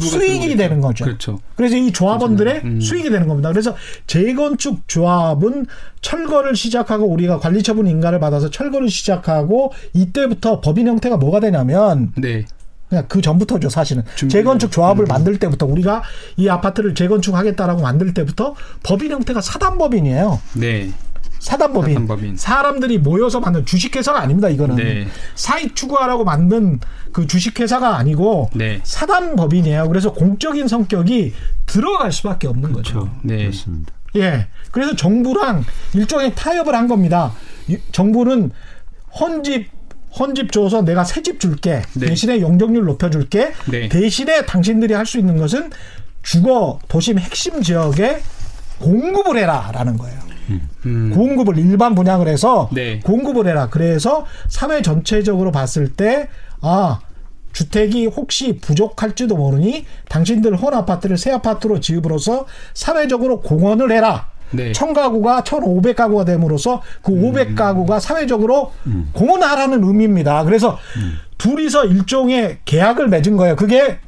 [0.00, 0.56] 수익이.
[0.56, 1.04] 되는 거죠.
[1.04, 1.40] 그렇죠.
[1.56, 2.80] 그래서 이 조합원들의 음.
[2.80, 3.48] 수익이 되는 겁니다.
[3.50, 3.74] 그래서
[4.06, 5.66] 재건축 조합은
[6.00, 12.44] 철거를 시작하고 우리가 관리처분 인가를 받아서 철거를 시작하고 이때부터 법인 형태가 뭐가 되냐면 네.
[12.88, 14.70] 그냥 그 전부터죠 사실은 준비- 재건축 음.
[14.70, 16.02] 조합을 만들 때부터 우리가
[16.36, 20.40] 이 아파트를 재건축하겠다라고 만들 때부터 법인 형태가 사단법인이에요.
[20.60, 20.90] 네.
[21.46, 21.94] 사단법인.
[21.94, 22.36] 사단법인.
[22.36, 24.48] 사람들이 모여서 만든 주식회사가 아닙니다.
[24.48, 25.08] 이거는 네.
[25.34, 26.78] 사익 추구하라고 만든
[27.12, 28.80] 그 주식회사가 아니고 네.
[28.84, 29.88] 사단법인이에요.
[29.88, 31.34] 그래서 공적인 성격이
[31.66, 33.00] 들어갈 수밖에 없는 거죠.
[33.00, 33.16] 그렇죠.
[33.22, 33.38] 네.
[33.38, 33.92] 그렇습니다.
[34.16, 34.46] 예.
[34.70, 37.32] 그래서 정부랑 일종의 타협을 한 겁니다.
[37.66, 38.52] 이- 정부는
[39.18, 39.68] 헌집
[40.18, 41.82] 헌집 줘서 내가 새 집 줄게.
[41.94, 42.06] 네.
[42.06, 43.52] 대신에 용적률 높여줄게.
[43.68, 43.88] 네.
[43.88, 45.70] 대신에 당신들이 할 수 있는 것은
[46.22, 48.20] 주거 도심 핵심 지역에
[48.78, 50.21] 공급을 해라라는 거예요.
[50.86, 51.12] 음.
[51.14, 53.00] 공급을 일반 분양을 해서 네.
[53.00, 53.68] 공급을 해라.
[53.70, 56.28] 그래서 사회 전체적으로 봤을 때
[56.60, 57.00] 아,
[57.52, 64.30] 주택이 혹시 부족할지도 모르니 당신들 헌 아파트를 새 아파트로 지읍으로써 사회적으로 공헌을 해라.
[64.52, 64.72] 네.
[64.72, 67.32] 1000가구가 1500가구가 됨으로써 그 음.
[67.32, 68.72] 500가구가 사회적으로
[69.14, 70.44] 공헌하라는 의미입니다.
[70.44, 71.14] 그래서 음.
[71.38, 73.56] 둘이서 일종의 계약을 맺은 거예요.
[73.56, 73.98] 그게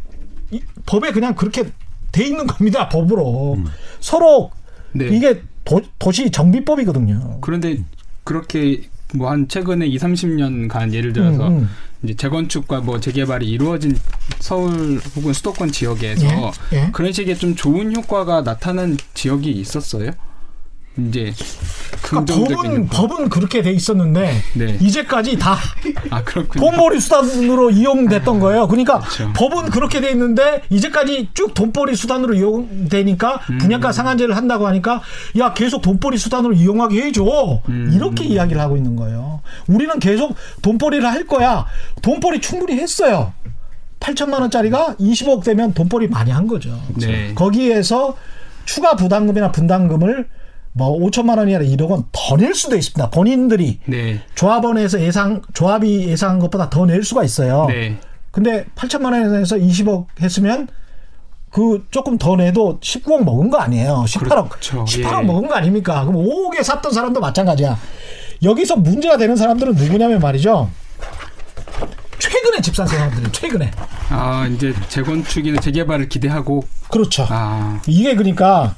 [0.51, 1.65] 이- 법에 그냥 그렇게
[2.13, 2.89] 돼 있는 겁니다.
[2.89, 3.59] 법으로.
[4.01, 4.51] 서로
[4.93, 4.99] 음.
[4.99, 5.09] 네.
[5.09, 7.39] 이게 도, 도시 정비법이거든요.
[7.41, 7.79] 그런데
[8.25, 8.83] 그렇게
[9.15, 11.69] 뭐 한 최근에 2, 30년간 예를 들어서 음, 음.
[12.03, 13.97] 이제 재건축과 뭐 재개발이 이루어진
[14.41, 16.27] 서울 혹은 수도권 지역에서
[16.73, 16.91] 예, 예.
[16.93, 20.11] 그런 식의 좀 좋은 효과가 나타난 지역이 있었어요?
[20.97, 21.33] 이제
[22.03, 22.87] 그러니까 법은.
[22.89, 24.79] 법은 그렇게 돼 있었는데 네.
[24.81, 25.57] 이제까지 다
[26.11, 26.23] 아.
[26.57, 28.69] 돈벌이 수단으로 이용됐던 거예요.
[28.69, 29.33] 그러니까 그렇죠.
[29.35, 33.59] 법은 그렇게 돼 있는데 이제까지 쭉 돈벌이 수단으로 이용되니까 음.
[33.59, 35.03] 분양가 상한제를 한다고 하니까
[35.39, 37.91] 야 계속 돈벌이 수단으로 이용하게 해줘 음.
[37.93, 39.41] 이렇게 이야기를 하고 있는 거예요.
[39.67, 41.67] 우리는 계속 돈벌이를 할 거야.
[42.03, 43.33] 돈벌이 충분히 했어요.
[43.99, 46.79] 8천만 원짜리가 20억 되면 돈벌이 많이 한 거죠.
[47.01, 47.33] 네.
[47.35, 48.17] 거기에서
[48.67, 50.29] 추가 부담금이나 분담금을
[50.77, 53.11] 뭐 5천만 원이 아니라 1억 원 더 낼 수도 있습니다.
[53.11, 54.21] 본인들이 네.
[54.35, 57.67] 조합원에서 예상 조합이 예상한 것보다 더 낼 수가 있어요.
[57.69, 57.99] 네.
[58.33, 60.67] 근데 8천만 원에서 20억 했으면
[61.51, 64.05] 그 조금 더 내도 19억 먹은 거 아니에요.
[64.09, 64.49] 18억.
[64.49, 64.85] 그렇죠.
[64.85, 65.27] 18억 예.
[65.27, 66.05] 먹은 거 아닙니까?
[66.05, 67.79] 그럼 5억에 샀던 사람도 마찬가지야.
[68.43, 70.69] 여기서 문제가 되는 사람들은 누구냐면 말이죠.
[72.19, 73.71] 최근에 집 산 사람들이 최근에.
[74.11, 77.25] 아 이제 재건축이나 재개발을 기대하고 그렇죠.
[77.29, 78.75] 아 이게 그러니까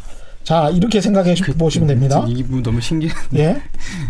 [0.46, 2.24] 자 이렇게 생각해 보시면 됩니다.
[2.28, 3.12] 이 부분 너무 신기해.
[3.34, 3.60] 예.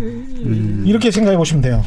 [0.00, 0.84] 음.
[0.86, 1.82] 이렇게 생각해 보시면 돼요.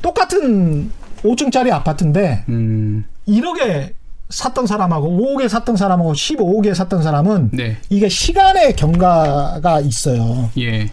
[0.00, 0.92] 똑같은
[1.24, 3.04] 5층짜리 아파트인데 음.
[3.26, 3.94] 1억에
[4.28, 7.78] 샀던 사람하고 5억에 샀던 사람하고 15억에 샀던 사람은 네.
[7.90, 10.48] 이게 시간의 경과가 있어요.
[10.58, 10.88] 예.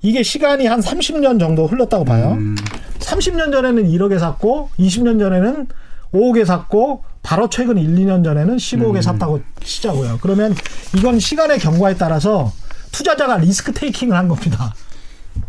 [0.00, 2.32] 이게 시간이 한 30년 정도 흘렀다고 봐요.
[2.38, 2.56] 음.
[3.00, 5.66] 30년 전에는 1억에 샀고 20년 전에는
[6.14, 10.18] 5억에 샀고 바로 최근 1, 2년 전에는 15억에 샀다고 치자고요.
[10.20, 10.54] 그러면
[10.94, 12.52] 이건 시간의 경과에 따라서
[12.92, 14.74] 투자자가 리스크 테이킹을 한 겁니다.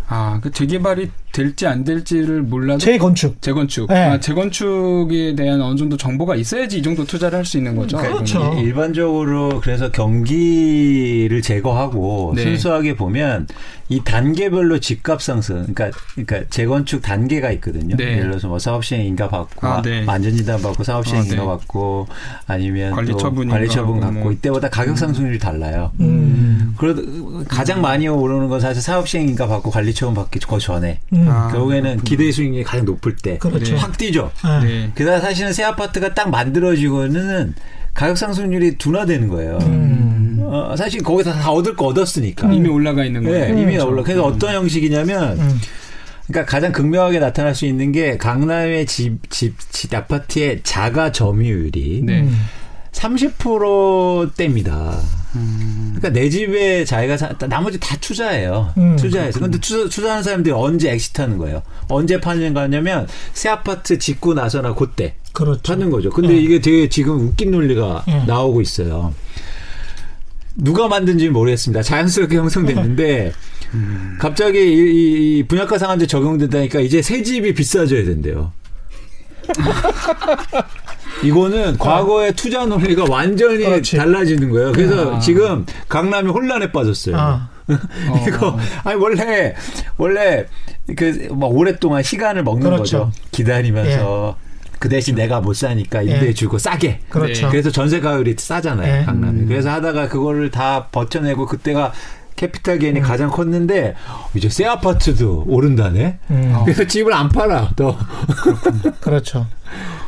[0.07, 3.41] 아, 그 재개발이 될지 안 될지를 몰라도 재건축.
[3.41, 3.87] 재건축.
[3.89, 3.95] 네.
[4.05, 7.97] 아, 재건축에 대한 어느 정도 정보가 있어야지 이 정도 투자를 할 수 있는 거죠.
[7.97, 8.39] 그렇죠.
[8.39, 8.57] 이거는.
[8.59, 12.43] 일- 일반적으로 그래서 경기를 제거하고 네.
[12.43, 13.47] 순수하게 보면
[13.89, 17.95] 이 단계별로 집값 상승, 그러니까 그러니까 재건축 단계가 있거든요.
[17.97, 18.13] 네.
[18.13, 20.03] 예를 들어서 뭐 사업 시행 인가 받고 아, 네.
[20.07, 21.29] 안전진단 받고 사업 시행 아, 네.
[21.31, 22.07] 인가 받고
[22.47, 24.31] 아니면 또 관리 처분 관리 처분 인가 갖고 뭐.
[24.31, 25.91] 이때보다 가격 상승률이 달라요.
[25.99, 26.73] 음.
[26.77, 30.99] 그래도 가장 많이 오르는 건 사실 사업 시행 인가 받고 관리 처분 받기 그 전에
[31.13, 31.24] 음.
[31.27, 33.75] 아, 결국에는 기대 수익률이 가장 높을 때확 그렇죠.
[33.75, 33.81] 네.
[33.97, 34.31] 뛰죠.
[34.43, 34.65] 네.
[34.65, 34.91] 네.
[34.95, 37.53] 게다가 사실은 새 아파트가 딱 만들어지고는
[37.93, 39.57] 가격 상승률이 둔화되는 거예요.
[39.61, 40.39] 음.
[40.41, 42.51] 어, 사실 거기서 다 얻을 거 얻었으니까.
[42.51, 43.57] 이미 올라가 있는 네, 거예요.
[43.57, 44.03] 이미 올라.
[44.03, 45.59] 그래서 어떤 형식이냐면, 음.
[46.27, 52.21] 그러니까 가장 극명하게 나타날 수 있는 게 강남의 집, 집, 집 아파트의 자가 점유율이 네.
[52.21, 52.37] 음.
[52.91, 54.97] 30%대입니다.
[55.35, 58.71] 그러니까 내 집에 자기가 사, 나머지 다 투자예요.
[58.77, 59.39] 음, 투자해서.
[59.39, 61.61] 근데 투자, 투자하는 사람들이 언제 exit하는 거예요?
[61.89, 65.15] 언제 파는 거냐면 새 아파트 짓고 나서나 그때.
[65.33, 65.61] 그렇죠.
[65.61, 66.09] 찾는 거죠.
[66.09, 66.39] 근데 네.
[66.39, 68.23] 이게 되게 지금 웃긴 논리가 네.
[68.25, 69.13] 나오고 있어요.
[70.55, 71.81] 누가 만든지 모르겠습니다.
[71.83, 73.33] 자연스럽게 형성됐는데
[74.19, 78.53] 갑자기 이, 이- 이 분양가 상한제 적용된다니까 이제 새 집이 비싸져야 된대요.
[81.23, 83.97] 이거는 과거의 투자 논리가 완전히 그렇지.
[83.97, 84.71] 달라지는 거예요.
[84.71, 85.19] 그래서 아.
[85.19, 87.15] 지금 강남이 혼란에 빠졌어요.
[87.17, 87.49] 아.
[88.27, 89.55] 이거 아니 원래
[89.97, 90.45] 원래
[90.95, 93.05] 그뭐 오랫동안 시간을 먹는 그렇죠.
[93.05, 93.11] 거죠.
[93.31, 94.37] 기다리면서
[94.77, 96.33] 그 대신 내가 못 사니까 임대 예.
[96.33, 96.99] 주고 싸게.
[97.09, 97.47] 그렇죠.
[97.47, 97.51] 네.
[97.51, 99.01] 그래서 전세 가율이 싸잖아요.
[99.01, 99.05] 예.
[99.05, 99.47] 강남이.
[99.47, 101.91] 그래서 하다가 그거를 다 버텨내고 그때가
[102.35, 103.95] 캐피탈 게인이 가장 컸는데
[104.33, 106.19] 이제 새 아파트도 오른다네.
[106.31, 106.61] 음.
[106.65, 107.71] 그래서 집을 안 팔아.
[107.75, 107.95] 또
[108.99, 109.47] 그렇죠.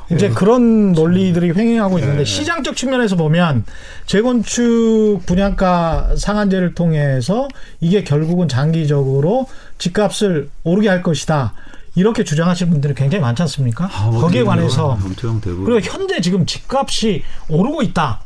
[0.09, 0.15] 네.
[0.15, 3.65] 이제 그런 논리들이 횡행하고 있는데 시장적 측면에서 보면
[4.05, 7.47] 재건축 분양가 상한제를 통해서
[7.81, 11.53] 이게 결국은 장기적으로 집값을 오르게 할 것이다.
[11.95, 13.89] 이렇게 주장하시는 분들이 굉장히 많지 않습니까?
[13.91, 14.43] 아, 뭐 거기에.
[14.43, 14.99] 관해서.
[15.19, 18.21] 그리고 현재 지금 집값이 오르고 있다.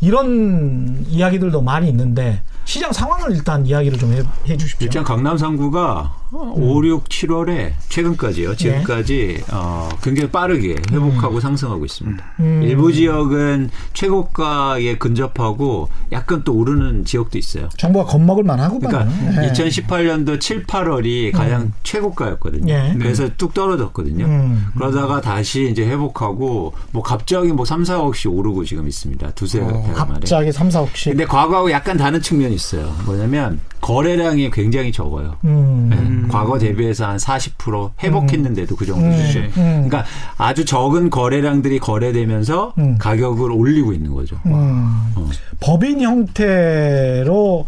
[0.00, 4.86] 이런 이야기들도 많이 있는데 시장 상황을 일단 이야기를 좀해 주십시오.
[4.86, 8.56] 일단 강남 3구가 5, 6, 7월에 최근까지요.
[8.56, 12.24] 지금까지 어, 굉장히 빠르게 회복하고 상승하고 있습니다.
[12.40, 12.62] 음.
[12.62, 17.68] 일부 지역은 최고가에 근접하고 약간 또 오르는 지역도 있어요.
[17.76, 18.90] 정부가 겁먹을 만하고만.
[18.90, 19.52] 그러니까 네.
[19.52, 22.72] 2018년도 7, 8월이 가장 최고가였거든요.
[22.72, 22.94] 예.
[22.98, 24.24] 그래서 뚝 떨어졌거든요.
[24.24, 24.66] 음.
[24.74, 29.30] 그러다가 다시 이제 회복하고 뭐 갑자기 뭐 3, 4억씩 오르고 지금 있습니다.
[29.32, 29.92] 두세 어.
[29.94, 31.10] 갑자기 3, 4억씩.
[31.10, 32.92] 근데 과거하고 약간 다른 측면이 있어요.
[33.04, 35.36] 뭐냐면 거래량이 굉장히 적어요.
[35.44, 35.88] 음.
[35.90, 36.28] 네.
[36.32, 39.12] 과거 대비해서 한 40% 회복했는데도 그 정도 음.
[39.26, 39.42] 수준.
[39.44, 39.50] 음.
[39.88, 40.06] 그러니까
[40.38, 42.96] 아주 적은 거래량들이 거래되면서 음.
[42.96, 44.36] 가격을 올리고 있는 거죠.
[44.46, 45.12] 음.
[45.16, 45.28] 어.
[45.60, 47.66] 법인 형태로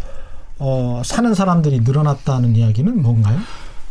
[0.58, 3.38] 어, 사는 사람들이 늘어났다는 이야기는 뭔가요?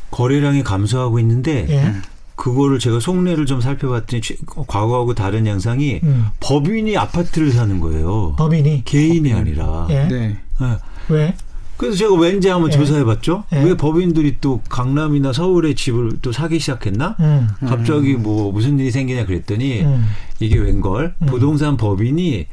[0.10, 1.92] 거래량이 감소하고 있는데 예.
[2.36, 4.36] 그거를 제가 속내를 좀 살펴봤더니 최-
[4.66, 6.26] 과거하고 다른 양상이 음.
[6.40, 8.34] 법인이 아파트를 사는 거예요.
[8.36, 9.86] 법인이 개인이 아니라.
[9.92, 10.08] 예.
[10.08, 10.38] 네.
[10.62, 10.66] 예.
[11.10, 11.36] 왜?
[11.78, 12.76] 그래서 제가 왠지 한번 예.
[12.78, 13.44] 조사해봤죠.
[13.54, 13.64] 예.
[13.64, 17.16] 왜 법인들이 또 강남이나 서울에 집을 또 사기 시작했나?
[17.20, 17.48] 음.
[17.68, 20.06] 갑자기 뭐 무슨 일이 생기냐 그랬더니 음.
[20.40, 21.26] 이게 웬걸 음.
[21.28, 22.48] 부동산 법인이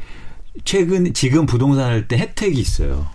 [0.65, 3.07] 최근 지금 부동산 할 때 혜택이 있어요.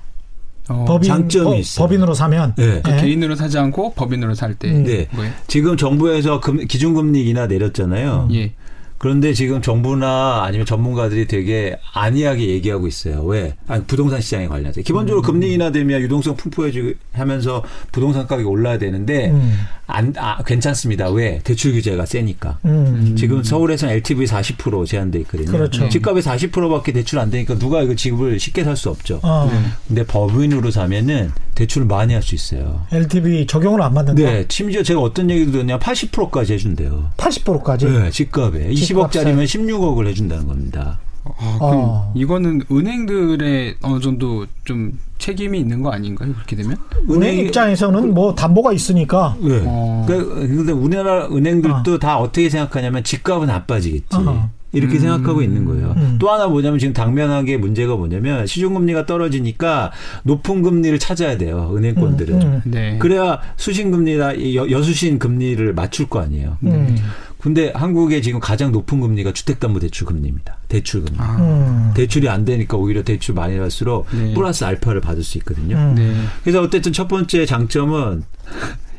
[0.70, 1.86] 어, 법인 장점이 법- 있어요.
[1.88, 2.82] 법인으로 사면 네.
[2.84, 2.98] 그 예.
[3.02, 4.70] 개인으로 사지 않고 법인으로 살 때.
[4.70, 4.84] 음.
[4.84, 5.08] 네.
[5.12, 5.32] 뭐예요?
[5.48, 8.30] 지금 정부에서 금- 기준금리 인하 내렸잖아요.
[8.34, 8.54] 예.
[8.97, 13.21] 그런데 지금 정부나 아니면 전문가들이 되게 안이하게 얘기하고 있어요.
[13.23, 13.55] 왜?
[13.67, 14.81] 아니, 부동산 시장에 관련해서.
[14.81, 19.57] 기본적으로 금리 인하되면 유동성 풍부해지고 하면서 부동산 가격이 올라야 되는데 음.
[19.86, 21.10] 안, 아, 괜찮습니다.
[21.10, 21.39] 왜?
[21.43, 22.57] 대출 규제가 세니까.
[22.65, 23.15] 음.
[23.17, 25.51] 지금 서울에서는 LTV 40% 제한돼 있거든요.
[25.51, 25.88] 그렇죠.
[25.89, 29.19] 집값이 40%밖에 대출 안 되니까 누가 이거 집을 쉽게 살 수 없죠.
[29.23, 29.49] 어.
[29.88, 32.86] 근데 법인으로 사면은 대출을 많이 할 수 있어요.
[32.91, 34.21] LTV 적용을 안 받는다.
[34.21, 37.12] 네, 심지어 제가 어떤 얘기도 듣냐 80%까지 해준대요.
[37.17, 37.86] 80%까지.
[37.86, 38.69] 네, 집값에.
[38.93, 41.00] 20억짜리면 16억을 해준다는 겁니다.
[41.26, 42.13] 아, 그럼 어.
[42.15, 46.34] 이거는 은행들의 어느 정도 좀 책임이 있는 거 아닌가요?
[46.34, 46.78] 그렇게 되면?
[47.10, 49.36] 은행 입장에서는 뭐 담보가 있으니까.
[49.39, 49.62] 네.
[49.65, 50.06] 어.
[50.08, 54.15] 그러니까 근데 우리나라 은행들도 다 어떻게 생각하냐면 집값은 안 빠지겠지.
[54.15, 54.50] 어허.
[54.73, 54.99] 이렇게 음.
[54.99, 55.93] 생각하고 있는 거예요.
[55.97, 56.17] 음.
[56.19, 59.91] 또 하나 뭐냐면 지금 당면하게 문제가 뭐냐면 시중금리가 떨어지니까
[60.23, 61.73] 높은 금리를 찾아야 돼요.
[61.75, 62.41] 은행권들은.
[62.41, 62.62] 음.
[62.65, 62.97] 네.
[62.99, 66.58] 그래야 수신금리나 이 여- 여수신 금리를 맞출 거 아니에요.
[66.63, 66.95] 음.
[67.39, 70.58] 근데 한국의 지금 가장 높은 금리가 주택담보대출 금리입니다.
[70.67, 71.17] 대출 금리.
[71.19, 71.91] 아, 음.
[71.95, 74.34] 대출이 안 되니까 오히려 대출 많이 갈수록 네.
[74.34, 75.77] 플러스 알파를 받을 수 있거든요.
[75.77, 75.95] 음.
[75.95, 76.13] 네.
[76.43, 78.23] 그래서 어쨌든 첫 번째 장점은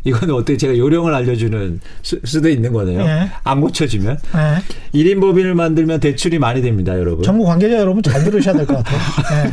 [0.05, 3.01] 이거는 어떻게 제가 요령을 알려주는 수, 수도 있는 거네요.
[3.01, 3.31] 예.
[3.45, 4.55] 안 고쳐지면 네.
[4.93, 7.23] 일인 법인을 만들면 대출이 많이 됩니다, 여러분.
[7.25, 8.99] 정부 관계자 여러분 잘 들으셔야 될 것 같아요.
[9.47, 9.53] 예.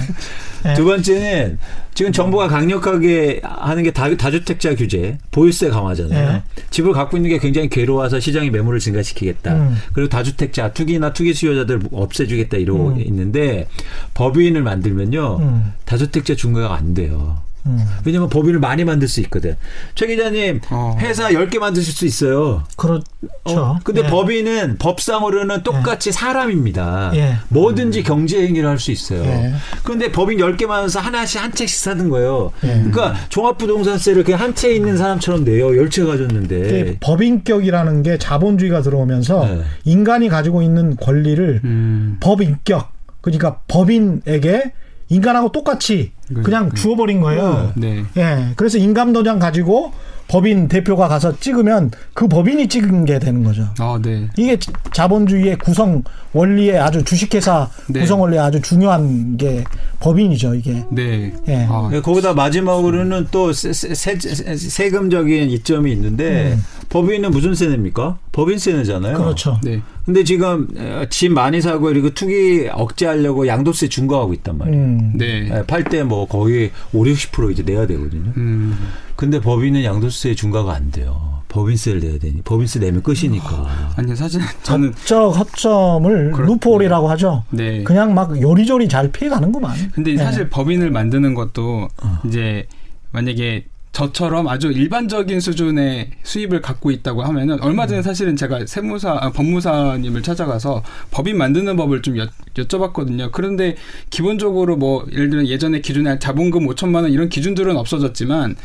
[0.71, 0.73] 예.
[0.73, 1.60] 두 번째는
[1.93, 6.31] 지금 정부가 강력하게 하는 게 다, 다주택자 규제, 보유세 강화잖아요.
[6.34, 6.43] 네.
[6.71, 9.53] 집을 갖고 있는 게 굉장히 괴로워서 시장의 매물을 증가시키겠다.
[9.53, 9.75] 음.
[9.93, 13.01] 그리고 다주택자, 투기나 투기 수요자들 없애주겠다 이러고 음.
[13.01, 13.67] 있는데
[14.15, 15.38] 법인을 만들면요.
[15.39, 15.73] 음.
[15.86, 17.38] 다주택자 중과가 안 돼요.
[17.67, 17.84] 음.
[18.06, 19.56] 왜냐면 법인을 많이 만들 수 있거든.
[19.95, 20.95] 최 기자님, 어.
[20.99, 22.63] 회사 10개 만드실 수 있어요.
[22.75, 23.04] 그렇죠.
[23.45, 24.08] 어, 근데 예.
[24.08, 27.12] 법인은 법상으로는 똑같이 사람입니다.
[27.15, 27.36] 예.
[27.49, 29.23] 뭐든지 경제 행위를 할 수 있어요.
[29.23, 29.54] 예.
[29.84, 32.51] 그런데 법인 10개 만들어서 하나씩 한 채씩 사는 거예요.
[32.63, 32.67] 예.
[32.67, 35.75] 그러니까 종합부동산세를 그냥 한 채 있는 사람처럼 내요.
[35.75, 36.60] 열채 가졌는데.
[36.60, 39.62] 이게 법인격이라는 게 자본주의가 들어오면서 네.
[39.84, 42.17] 인간이 가지고 있는 권리를 음.
[42.21, 44.71] 법인격 그러니까 법인에게
[45.10, 46.12] 인간하고 똑같이
[46.44, 47.74] 그냥 주어버린 거예요.
[47.76, 48.04] 네.
[48.18, 49.91] 예, 그래서 인감 도장 가지고
[50.28, 53.68] 법인 대표가 가서 찍으면 그 법인이 찍은 게 되는 거죠.
[53.80, 54.28] 아, 네.
[54.38, 54.58] 이게
[54.92, 58.02] 자본주의의 구성 원리에 아주 주식회사 네.
[58.02, 59.64] 구성 원리에 아주 중요한 게
[60.00, 60.56] 법인이죠.
[60.56, 60.84] 이게.
[60.90, 61.32] 네.
[61.48, 61.68] 예.
[61.70, 66.64] 아, 네, 거기다 마지막으로는 또 세, 세, 세, 금적인 이점이 있는데 음.
[66.90, 68.18] 법인은 무슨 세 냅니까?
[68.32, 69.18] 법인세 내잖아요.
[69.18, 69.60] 그렇죠.
[69.64, 69.82] 네.
[70.06, 74.78] 근데 지금 어, 집 많이 사고 이렇게 투기 억제하려고 양도세 중과하고 있단 말이에요.
[74.84, 75.14] 음.
[75.16, 75.64] 네.
[75.68, 78.32] 팔 때 뭐 거의 5, 60% 이제 내야 되거든요.
[78.38, 78.78] 음.
[79.15, 81.36] 근데 법인은 양도세 중과가 안 돼요.
[81.47, 82.41] 법인세를 내야 되니.
[82.41, 83.93] 법인세 내면 끝이니까.
[83.95, 87.43] 아니 사실 저는 법적 허점을 그렇- 루폴이라고 하죠.
[87.49, 87.84] 네.
[87.84, 89.73] 그냥 막 요리조리 잘 피해가는구만.
[89.93, 90.17] 근데 네.
[90.23, 92.19] 사실 법인을 만드는 것도 어.
[92.25, 92.65] 이제
[93.12, 99.31] 만약에 저처럼 아주 일반적인 수준의 수입을 갖고 있다고 하면은 얼마 전에 사실은 제가 세무사 아,
[99.31, 103.31] 법무사님을 찾아가서 법인 만드는 법을 좀 여, 여쭤봤거든요.
[103.31, 103.77] 그런데
[104.10, 108.58] 기본적으로 뭐 예를 들어 예전에 기준에 자본금 5천만 원 이런 기준들은 없어졌지만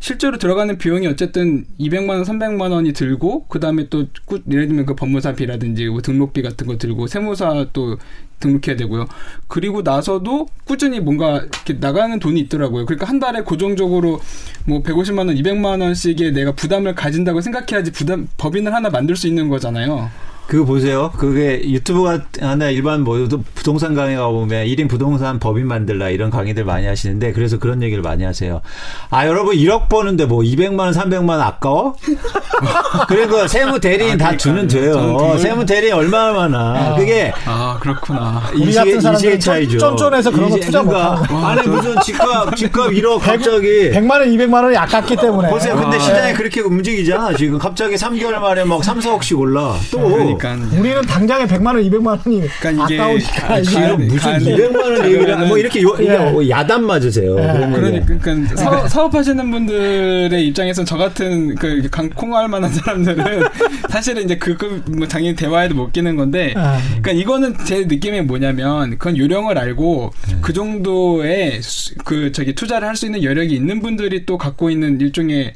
[0.00, 4.94] 실제로 들어가는 비용이 어쨌든 200만 원, 300만 원이 들고 그다음에 또 꾸- 예를 들면 그
[4.94, 7.98] 법무사비라든지 뭐 등록비 같은 거 들고 세무사 또
[8.40, 9.06] 등록해야 되고요.
[9.46, 12.86] 그리고 나서도 꾸준히 뭔가 이렇게 나가는 돈이 있더라고요.
[12.86, 14.20] 그러니까 한 달에 고정적으로
[14.64, 19.48] 뭐 150만 원, 200만 원씩의 내가 부담을 가진다고 생각해야지 부담 법인을 하나 만들 수 있는
[19.48, 20.10] 거잖아요.
[20.48, 21.12] 그거 보세요.
[21.18, 23.18] 그게 유튜브가 하나 일반 뭐
[23.54, 28.24] 부동산 강의 가보면 1인 부동산 법인 만들라 이런 강의들 많이 하시는데 그래서 그런 얘기를 많이
[28.24, 28.62] 하세요.
[29.10, 31.96] 아, 여러분 1억 버는데 뭐 200만 원, 300만 원 아까워?
[33.08, 34.92] 그리고 세무 대리인 아, 다 저는 돼요.
[34.94, 36.94] 그걸- 세무 대리인 얼마나 많아.
[36.96, 38.40] 그게 아 그렇구나.
[38.54, 39.76] 이시의- 같은 이시의 차이죠.
[39.78, 41.36] 쫀쫀해서 그런 거 투자 그러니까 못하고.
[41.46, 45.50] 아니 무슨 집값 집값 1억 갑자기 100만 원, 200만 원이 아깝기 때문에.
[45.50, 45.76] 보세요.
[45.76, 46.00] 근데 아.
[46.00, 47.34] 시장이 그렇게 움직이잖아.
[47.36, 49.74] 지금 갑자기 3개월 만에 막 3, 4억씩 올라.
[49.90, 50.37] 또 그러니까
[50.78, 55.04] 우리는 당장에 100만 원, 200만 원이 그러니까 이게 아까우니까 가- 이게 무슨 간- 200만 원
[55.04, 56.16] 얘기를 가면은- 뭐 이렇게 요, 예.
[56.30, 57.38] 뭐 야단 맞으세요.
[57.38, 57.70] 예.
[57.74, 63.42] 그러니까, 그러니까 사업, 사업하시는 분들의 입장에서 저 같은 그 강콩할 만한 사람들은
[63.90, 66.78] 사실은 이제 그뭐 당연히 대화에도 못 끼는 건데 아.
[67.00, 70.36] 그러니까 이거는 제 느낌이 뭐냐면 그건 요령을 알고 네.
[70.40, 75.00] 그 정도의 수- 그 저기 투자를 할 수 있는 여력이 있는 분들이 또 갖고 있는
[75.00, 75.52] 일종의 뭐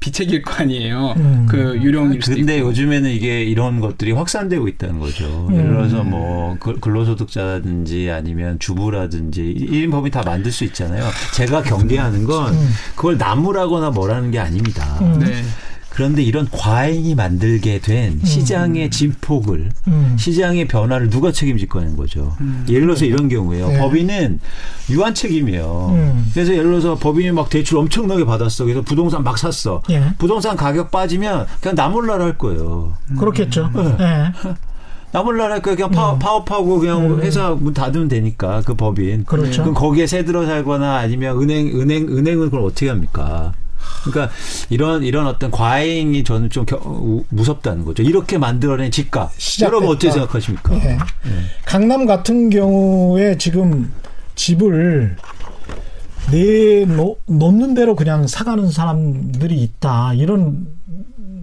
[0.00, 1.14] 비책일 거 아니에요.
[1.16, 1.46] 음.
[1.48, 2.68] 그 요령일 수도 근데 있고.
[2.68, 5.48] 요즘에는 이게 이런 것들이 확산되고 있다는 거죠.
[5.50, 5.56] 음.
[5.56, 11.04] 예를 들어서 뭐 그- 근로소득자라든지 아니면 주부라든지 1인 법인 다 만들 수 있잖아요.
[11.34, 12.54] 제가 경계하는 건
[12.94, 14.98] 그걸 나무라거나 뭐라는 게 아닙니다.
[15.02, 15.18] 음.
[15.18, 15.42] 네.
[15.90, 20.16] 그런데 이런 과잉이 만들게 된 시장의 진폭을 음.
[20.18, 22.36] 시장의 변화를 누가 책임질 거는 거죠.
[22.68, 23.68] 예를 들어서 이런 경우에요.
[23.68, 23.78] 네.
[23.78, 24.40] 법인은
[24.90, 25.90] 유한 책임이에요.
[25.92, 26.30] 음.
[26.32, 28.64] 그래서 예를 들어서 법인이 막 대출 엄청나게 받았어.
[28.64, 29.82] 그래서 부동산 막 샀어.
[29.90, 30.12] 예.
[30.18, 32.94] 부동산 가격 빠지면 그냥 나몰라라 할 거예요.
[33.18, 33.70] 그렇겠죠.
[33.74, 33.96] 네.
[34.00, 34.32] 예.
[35.10, 35.76] 나몰라라 할 거예요.
[35.76, 39.24] 그냥 파, 파업하고 그냥 회사 문 닫으면 되니까 그 법인.
[39.24, 39.62] 그렇죠.
[39.62, 43.52] 그럼 거기에 새 들어 살거나 아니면 은행 은행 은행은 그걸 어떻게 합니까?
[44.04, 44.34] 그러니까
[44.70, 48.02] 이런 이런 어떤 과잉이 저는 좀 겨, 우- 무섭다는 거죠.
[48.02, 49.32] 이렇게 만들어낸 집값.
[49.38, 49.66] 시작됐다.
[49.76, 50.74] 여러분 어떻게 생각하십니까?
[50.76, 50.98] 예.
[51.64, 53.92] 강남 같은 경우에 지금
[54.34, 55.16] 집을
[56.30, 60.14] 내놓는 대로 그냥 사가는 사람들이 있다.
[60.14, 60.68] 이런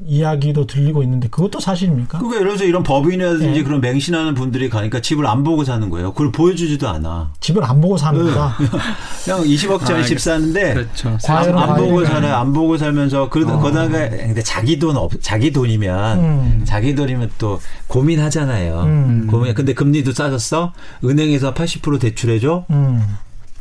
[0.06, 2.20] 이야기도 들리고 있는데 그것도 사실입니까?
[2.20, 3.64] 그러니까 예를 들어서 이런 법인이라든지 예.
[3.64, 6.12] 그런 맹신하는 분들이 가니까 집을 안 보고 사는 거예요.
[6.12, 7.32] 그걸 보여주지도 않아.
[7.40, 8.56] 집을 안 보고 사는다.
[9.24, 11.18] 그냥 20억짜리 아, 집 사는데 그렇죠.
[11.28, 12.06] 안, 안 보고.
[12.06, 12.36] 살아요.
[12.36, 13.60] 안 보고 살면서 그 어.
[13.60, 16.62] 거다가 근데 자기 돈 없, 자기 돈이면 음.
[16.66, 18.82] 자기 돈이면 또 고민하잖아요.
[18.84, 19.28] 음.
[19.30, 19.54] 고민.
[19.54, 20.74] 근데 금리도 싸졌어.
[21.04, 22.66] 은행에서 80% 대출해줘.
[22.70, 23.04] 음.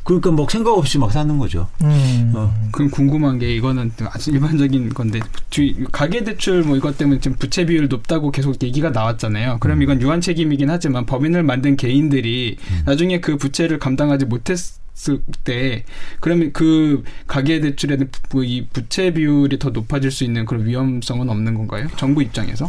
[0.05, 1.69] 그러니까 뭐 생각 없이 막 사는 거죠.
[1.83, 2.33] 음.
[2.35, 2.55] 어.
[2.73, 7.64] 그럼 궁금한 게 이거는 아주 일반적인 건데 주- 가계 대출 뭐 이것 때문에 지금 부채
[7.64, 9.59] 비율 높다고 계속 얘기가 나왔잖아요.
[9.61, 15.85] 그럼 이건 유한 책임이긴 하지만 법인을 만든 개인들이 나중에 그 부채를 감당하지 못했을 때
[16.21, 21.55] 그러면 그 가계 대출에는 부- 이 부채 비율이 더 높아질 수 있는 그런 위험성은 없는
[21.55, 21.88] 건가요?
[21.97, 22.69] 정부 입장에서?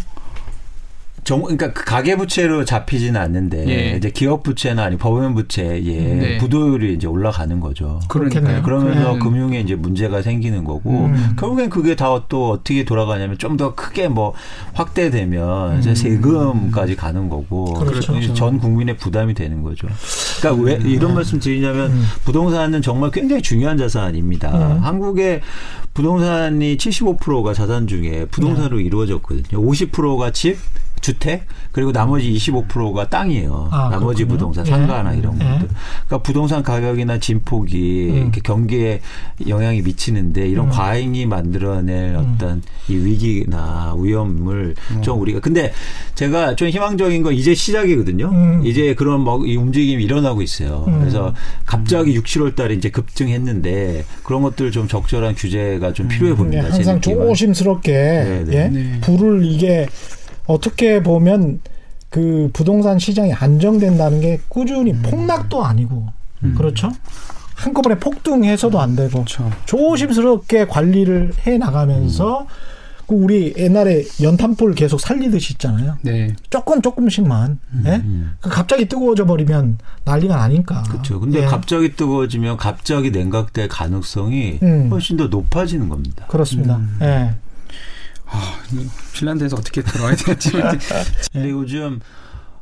[1.26, 3.98] 정, 그러니까 그 가계 부채로 잡히지는 않는데 예.
[3.98, 6.38] 이제 기업 부채나 아니 법인 부채에 네.
[6.38, 8.00] 부도율이 이제 올라가는 거죠.
[8.08, 8.58] 그렇겠네요.
[8.58, 11.36] 네, 그러면서 그러면- 금융에 이제 문제가 생기는 거고 음.
[11.38, 14.34] 결국엔 그게 다 또 어떻게 돌아가냐면 좀 더 크게 뭐
[14.74, 15.96] 확대되면 이제 음.
[15.96, 18.34] 세금까지 가는 거고 그렇죠.
[18.34, 19.88] 전 국민의 부담이 되는 거죠.
[20.40, 22.04] 그러니까 왜 이런 말씀 드리냐면 음.
[22.24, 24.76] 부동산은 정말 굉장히 중요한 자산입니다.
[24.78, 24.84] 음.
[24.84, 25.42] 한국의
[25.94, 29.62] 부동산이 75%가 자산 중에 부동산으로 이루어졌거든요.
[29.62, 30.58] 50%가 집,
[31.06, 33.70] 주택, 그리고 나머지 25%가 땅이에요.
[33.72, 34.28] 아, 나머지 그렇군요.
[34.28, 34.72] 부동산, 예.
[34.72, 35.46] 상가나 이런 예.
[35.46, 35.68] 것들.
[36.08, 38.16] 그러니까 부동산 가격이나 진폭이 음.
[38.16, 39.02] 이렇게 경기에
[39.48, 40.72] 영향이 미치는데 이런 음.
[40.72, 42.34] 과잉이 만들어낼 음.
[42.36, 45.02] 어떤 이 위기나 위험을 음.
[45.04, 45.74] 좀 우리가 근데
[46.16, 48.30] 제가 좀 희망적인 건 이제 시작이거든요.
[48.30, 48.62] 음.
[48.66, 50.86] 이제 그런 뭐이 움직임이 일어나고 있어요.
[50.88, 51.02] 음.
[51.02, 51.36] 그래서
[51.68, 56.64] 갑자기 6, 7월 달에 이제 급증했는데 그런 것들 좀 적절한 규제가 좀 필요해 네, 보입니다.
[56.72, 57.00] 제 항상.
[57.02, 58.46] 조심스럽게 네.
[58.50, 58.70] 예?
[58.70, 59.00] 네.
[59.02, 59.86] 불을 이게
[60.48, 61.62] 어떻게 보면
[62.10, 66.08] 그 부동산 시장이 안정된다는 게 꾸준히 폭락도 아니고
[66.56, 66.92] 그렇죠?
[67.56, 69.50] 한꺼번에 폭등해서도 안 되고 그렇죠.
[69.66, 72.48] 조심스럽게 관리를 해 나가면서
[73.08, 75.98] 그 우리 옛날에 연탄불 계속 살리듯이 있잖아요.
[76.02, 76.36] 네.
[76.50, 77.96] 조금 조금씩만 예?
[77.98, 78.36] 음.
[78.42, 80.84] 그 갑자기 뜨거워져 버리면 난리가 나니까.
[80.84, 81.20] 그렇죠.
[81.20, 81.46] 근데 예.
[81.46, 84.90] 갑자기 뜨거워지면 갑자기 냉각될 가능성이 음.
[84.90, 86.26] 훨씬 더 높아지는 겁니다.
[86.28, 86.78] 그렇습니다.
[86.78, 86.98] 음.
[87.02, 87.36] 예.
[88.28, 88.60] 아,
[89.14, 90.52] 핀란드에서 어떻게 들어와야 될지.
[91.32, 92.00] 근데 요즘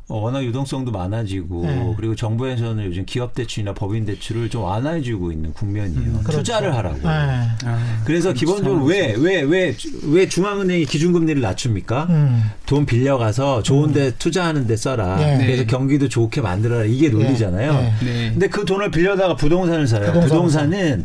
[0.06, 1.94] 어, 워낙 유동성도 많아지고 네.
[1.96, 5.98] 그리고 정부에서는 요즘 기업 대출이나 법인 대출을 좀 완화해주고 있는 국면이에요.
[5.98, 6.38] 음, 그렇죠.
[6.38, 6.98] 투자를 하라고.
[6.98, 7.08] 예.
[7.08, 12.06] 아, 그래서 기본적으로 왜 왜 왜 왜 중앙은행이 기준금리를 낮춥니까?
[12.10, 12.42] 음.
[12.66, 15.16] 돈 빌려가서 좋은데 투자하는데 써라.
[15.16, 15.38] 네.
[15.38, 15.66] 그래서 네.
[15.66, 16.84] 경기도 좋게 만들어라.
[16.84, 17.72] 이게 논리잖아요.
[17.72, 18.04] 예.
[18.04, 18.30] 네.
[18.30, 20.00] 근데 그 돈을 빌려다가 부동산을 사요.
[20.12, 21.04] 부동산을 부동산 은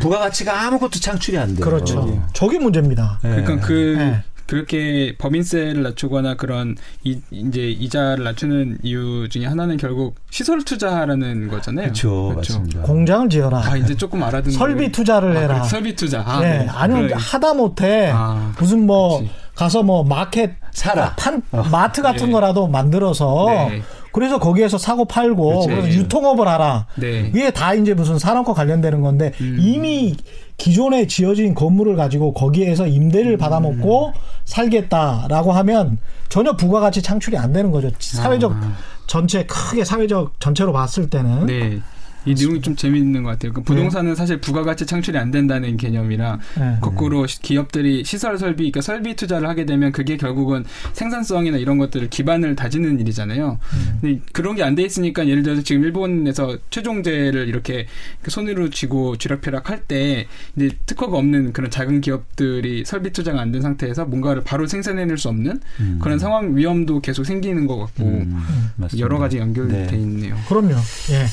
[0.00, 1.64] 부가가치가 아무것도 창출이 안 돼요.
[1.64, 2.22] 그렇죠.
[2.34, 3.20] 저게 문제입니다.
[3.22, 3.30] 네.
[3.42, 4.22] 그러니까 그 네.
[4.46, 11.86] 그렇게 법인세를 낮추거나 그런 이, 이제 이자를 낮추는 이유 중에 하나는 결국 시설 투자라는 거잖아요.
[11.86, 12.28] 그렇죠.
[12.28, 12.54] 그렇죠.
[12.58, 12.80] 맞습니다.
[12.82, 13.62] 공장을 지어라.
[13.64, 14.92] 아 이제 조금 알아듣는 설비.
[14.92, 15.54] 투자를 아, 해라.
[15.60, 16.22] 그래, 설비 투자.
[16.26, 16.58] 아, 예.
[16.58, 16.66] 네.
[16.70, 17.14] 아니면 그래.
[17.18, 19.34] 하다 못해 아, 무슨 뭐 그렇지.
[19.54, 21.14] 가서 뭐 마켓 사라.
[21.16, 22.32] 판 마트 같은 네.
[22.32, 23.82] 거라도 만들어서 네.
[24.14, 25.66] 그래서 거기에서 사고 팔고 그렇지.
[25.68, 26.86] 그래서 유통업을 하라.
[26.94, 27.32] 네.
[27.34, 29.56] 이게 다 이제 무슨 산업과 관련되는 건데 음.
[29.58, 30.14] 이미
[30.56, 33.38] 기존에 지어진 건물을 가지고 거기에서 임대를 음.
[33.38, 34.12] 받아먹고
[34.44, 35.98] 살겠다라고 하면
[36.28, 37.90] 전혀 부가가치 창출이 안 되는 거죠.
[37.98, 38.76] 사회적 아.
[39.08, 41.80] 전체 크게 사회적 전체로 봤을 때는 네.
[42.26, 43.52] 이 내용이 좀 재미있는 것 같아요.
[43.52, 46.76] 그 부동산은 사실 부가가치 창출이 안 된다는 개념이라 네.
[46.80, 52.08] 거꾸로 시- 기업들이 시설 설비, 그러니까 설비 투자를 하게 되면 그게 결국은 생산성이나 이런 것들을
[52.10, 53.58] 기반을 다지는 일이잖아요.
[54.00, 57.86] 근데 그런 게 안 돼 있으니까 예를 들어서 지금 일본에서 최종제를 이렇게
[58.22, 63.52] 그 손으로 쥐고 쥐락펴락 할 때 이제 특허가 없는 그런 작은 기업들이 설비 투자가 안
[63.52, 65.98] 된 상태에서 뭔가를 바로 생산해낼 수 없는 음.
[66.02, 68.42] 그런 상황 위험도 계속 생기는 것 같고 음,
[68.76, 69.04] 맞습니다.
[69.04, 69.96] 여러 가지 연결돼 네.
[69.98, 70.36] 있네요.
[70.48, 70.70] 그럼요.
[71.10, 71.26] 예.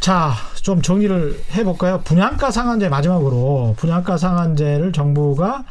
[0.00, 0.21] 자,
[0.62, 2.00] 좀 정리를 해볼까요?
[2.04, 5.64] 분양가 상한제 마지막으로 분양가 상한제를 정부가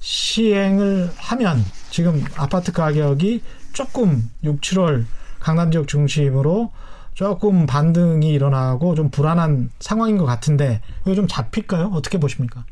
[0.00, 5.04] 시행을 하면 지금 아파트 가격이 조금 6, 7월
[5.40, 6.72] 강남 지역 중심으로
[7.14, 11.90] 조금 반등이 일어나고 좀 불안한 상황인 것 같은데 이거 좀 잡힐까요?
[11.94, 12.64] 어떻게 보십니까?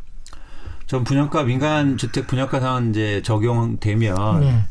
[0.86, 4.64] 전 분양가 민간 주택 분양가 상한제 적용되면 네.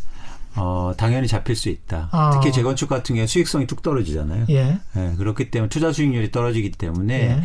[0.56, 2.10] 어, 당연히 잡힐 수 있다.
[2.12, 2.32] 아.
[2.34, 4.46] 특히 재건축 같은 경우 수익성이 뚝 떨어지잖아요.
[4.50, 4.80] 예.
[4.96, 7.44] 예, 그렇기 때문에 투자 수익률이 떨어지기 때문에 예.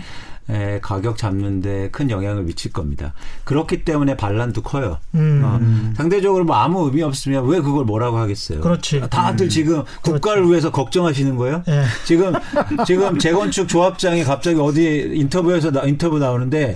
[0.51, 3.12] 예, 가격 잡는데 큰 영향을 미칠 겁니다.
[3.44, 4.99] 그렇기 때문에 반란도 커요.
[5.14, 5.42] 음.
[5.44, 8.61] 어, 상대적으로 뭐 아무 의미 없으면 왜 그걸 뭐라고 하겠어요?
[8.61, 9.03] 그렇지.
[9.11, 11.62] 다들 지금 국가를 위해서 걱정하시는 거예요?
[11.68, 11.85] 예.
[12.05, 12.33] 지금
[12.87, 16.75] 지금 재건축 조합장이 갑자기 어디 인터뷰에서 나, 인터뷰 나오는데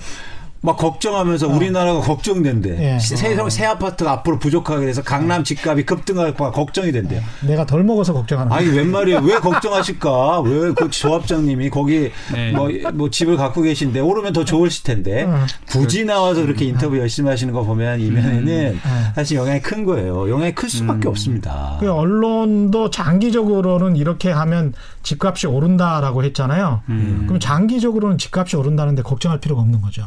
[0.65, 2.95] 막 걱정하면서 우리나라가 걱정된대.
[2.95, 2.99] 예.
[2.99, 7.21] 새, 새, 새 아파트가 앞으로 부족하게 돼서 강남 집값이 급등할까 걱정이 된대요.
[7.41, 8.59] 내가 덜 먹어서 걱정하는 거야.
[8.59, 9.19] 아니 웬 말이에요?
[9.19, 10.41] 왜 걱정하실까?
[10.41, 12.51] 왜 그 조합장님이 거기 네.
[12.51, 15.45] 뭐, 뭐 집을 갖고 계신데 오르면 더 좋으실 텐데 응.
[15.67, 19.05] 굳이 나와서 그렇게 인터뷰 열심히 하시는 거 보면 이면에는 음.
[19.15, 20.29] 사실 영향이 큰 거예요.
[20.29, 21.09] 영향이 클 수밖에 음.
[21.09, 21.77] 없습니다.
[21.81, 26.81] 그 언론도 장기적으로는 이렇게 하면 집값이 오른다라고 했잖아요.
[26.87, 27.23] 음.
[27.27, 30.05] 그럼 장기적으로는 집값이 오른다는데 걱정할 필요가 없는 거죠.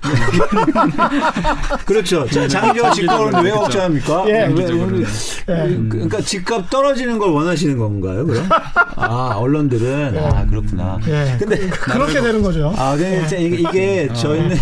[1.84, 2.26] 그렇죠.
[2.28, 4.24] 자, 장기적으로 집값을 왜 걱정합니까?
[4.28, 4.32] 예.
[4.46, 4.64] 왜.
[4.64, 5.04] 왜,
[5.48, 5.78] 예.
[5.88, 8.48] 그러니까 집값 떨어지는 걸 원하시는 건가요, 그럼?
[8.96, 10.98] 아, 언론들은 아, 그렇구나.
[11.06, 11.36] 예.
[11.38, 12.72] 근데 그렇게 되는 거죠.
[12.76, 14.56] 아, 근데 이제 이게, 이게 저희는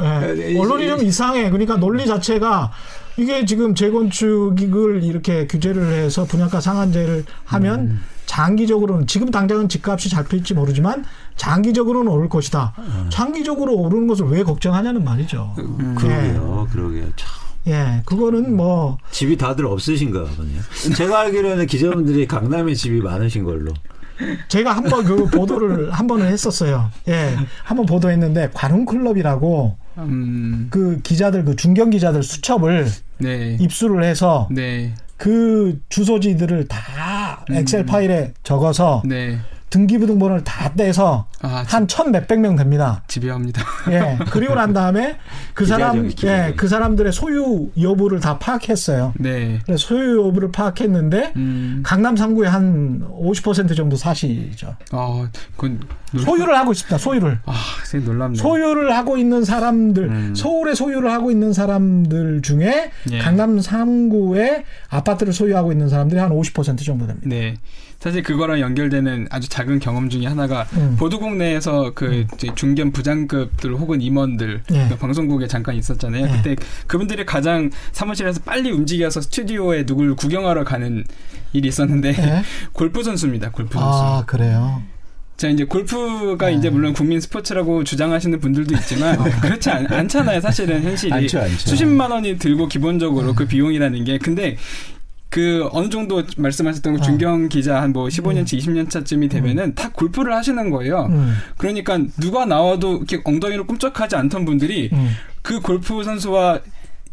[0.00, 0.58] 예.
[0.58, 1.50] 언론이 좀 이상해.
[1.50, 2.72] 그러니까 논리 자체가
[3.16, 8.04] 이게 지금 재건축을 이렇게 규제를 해서 분양가 상한제를 하면 음.
[8.26, 11.04] 장기적으로는 지금 당장은 집값이 잡힐지 모르지만
[11.36, 12.74] 장기적으로는 오를 것이다.
[12.78, 13.06] 음.
[13.10, 15.54] 장기적으로 오르는 것을 왜 걱정하냐는 말이죠.
[15.96, 17.06] 그러게요, 그러게요.
[17.16, 17.28] 참.
[17.66, 20.60] 예, 그거는 뭐 집이 다들 없으신가 보네요.
[20.96, 23.72] 제가 알기로는 기자분들이 강남에 집이 많으신 걸로.
[24.48, 26.90] 제가 한번 그 보도를 한 번은 했었어요.
[27.08, 32.86] 예, 한 번 보도했는데 관훈 클럽이라고 음, 그 기자들 그 중견 기자들 수첩을
[33.18, 33.56] 네.
[33.60, 34.94] 입수를 해서 네.
[35.16, 39.38] 그 주소지들을 다 엑셀 파일에 적어서 네.
[39.74, 43.02] 등기부등본을 다 떼서 아, 한 천 몇백 명 됩니다.
[43.08, 43.62] 집요합니다.
[43.90, 44.18] 예.
[44.30, 45.16] 그리고 난 다음에
[45.54, 46.54] 그 사람, 기자죠, 예.
[46.56, 49.12] 그 사람들의 소유 여부를 다 파악했어요.
[49.18, 49.60] 네.
[49.64, 51.82] 그래서 소유 여부를 파악했는데 음.
[51.84, 54.74] 강남 3구에 한 50% 정도 사시죠.
[54.92, 55.80] 아, 그건
[56.12, 56.22] 놀...
[56.22, 56.98] 소유를 하고 있습니다.
[56.98, 57.38] 소유를.
[57.46, 57.54] 아,
[57.90, 58.38] 되게 놀랍네.
[58.38, 60.34] 소유를 하고 있는 사람들, 음.
[60.34, 63.18] 서울에 소유를 하고 있는 사람들 중에 예.
[63.18, 67.28] 강남 3구에 아파트를 소유하고 있는 사람들이 한 50% 정도 됩니다.
[67.28, 67.54] 네.
[68.04, 70.94] 사실 그거랑 연결되는 아주 작은 경험 중에 하나가 음.
[70.98, 74.88] 보도국 내에서 그 이제 중견 부장급들 혹은 임원들 예.
[74.90, 76.26] 그 방송국에 잠깐 있었잖아요.
[76.26, 76.30] 예.
[76.30, 81.02] 그때 그분들이 가장 사무실에서 빨리 움직여서 스튜디오에 누굴 구경하러 가는
[81.54, 82.42] 일이 있었는데 예.
[82.74, 83.52] 골프 선수입니다.
[83.52, 83.98] 골프 선수.
[83.98, 84.82] 아, 그래요.
[85.38, 86.56] 자 이제 골프가 네.
[86.56, 90.42] 이제 물론 국민 스포츠라고 주장하시는 분들도 있지만 그렇지 않, 않잖아요.
[90.42, 91.70] 사실은 현실이 않죠, 않죠.
[91.70, 94.58] 수십만 원이 들고 기본적으로 그 비용이라는 게 근데
[95.34, 97.02] 그 어느 정도 말씀하셨던 그 어.
[97.02, 101.06] 중견 기자 한 뭐 15년차, 20년 차쯤이 되면은 다 골프를 하시는 거예요.
[101.10, 105.10] 음, 그러니까 누가 나와도 이렇게 엉덩이로 꿈쩍하지 않던 분들이 음.
[105.42, 106.60] 그 골프 선수와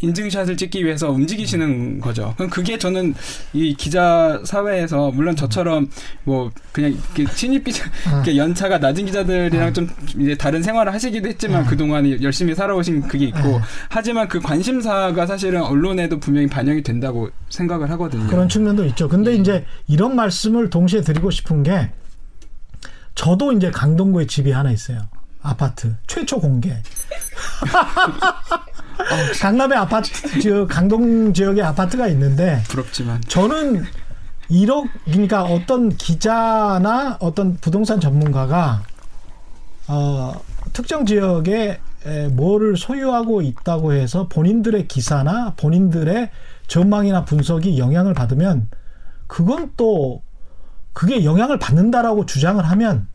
[0.01, 2.33] 인증샷을 찍기 위해서 움직이시는 거죠.
[2.37, 3.13] 그럼 그게 저는
[3.53, 5.89] 이 기자 사회에서 물론 저처럼
[6.23, 6.97] 뭐 그냥
[7.33, 8.23] 신입 기자 아.
[8.35, 9.73] 연차가 낮은 기자들이랑 아.
[9.73, 9.89] 좀
[10.19, 11.67] 이제 다른 생활을 하시기도 했지만 아.
[11.67, 13.61] 그동안 열심히 살아오신 그게 있고 아.
[13.89, 18.27] 하지만 그 관심사가 사실은 언론에도 분명히 반영이 된다고 생각을 하거든요.
[18.27, 19.07] 그런 측면도 있죠.
[19.07, 21.91] 근데 이제 이런 말씀을 동시에 드리고 싶은 게
[23.15, 25.07] 저도 이제 강동구에 집이 하나 있어요.
[25.41, 26.71] 아파트 최초 공개.
[29.39, 33.21] 강남에 아파트 저 강동 지역에 아파트가 있는데 부럽지만.
[33.27, 33.83] 저는
[34.49, 38.83] 이러 그러니까 어떤 기자나 어떤 부동산 전문가가
[39.87, 40.33] 어,
[40.73, 46.29] 특정 지역에 에, 뭐를 소유하고 있다고 해서 본인들의 기사나 본인들의
[46.67, 48.69] 전망이나 분석이 영향을 받으면
[49.27, 50.21] 그건 또
[50.93, 53.07] 그게 영향을 받는다라고 주장을 하면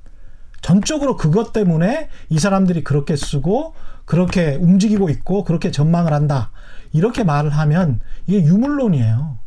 [0.67, 6.51] 전적으로 그것 때문에 이 사람들이 그렇게 쓰고 그렇게 움직이고 있고 그렇게 전망을 한다.
[6.93, 9.39] 이렇게 말을 하면 이게 유물론이에요.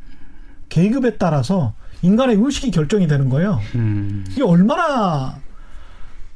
[0.70, 3.59] 계급에 따라서 인간의 의식이 결정이 되는 거예요.
[3.76, 4.24] 음.
[4.30, 5.41] 이게 얼마나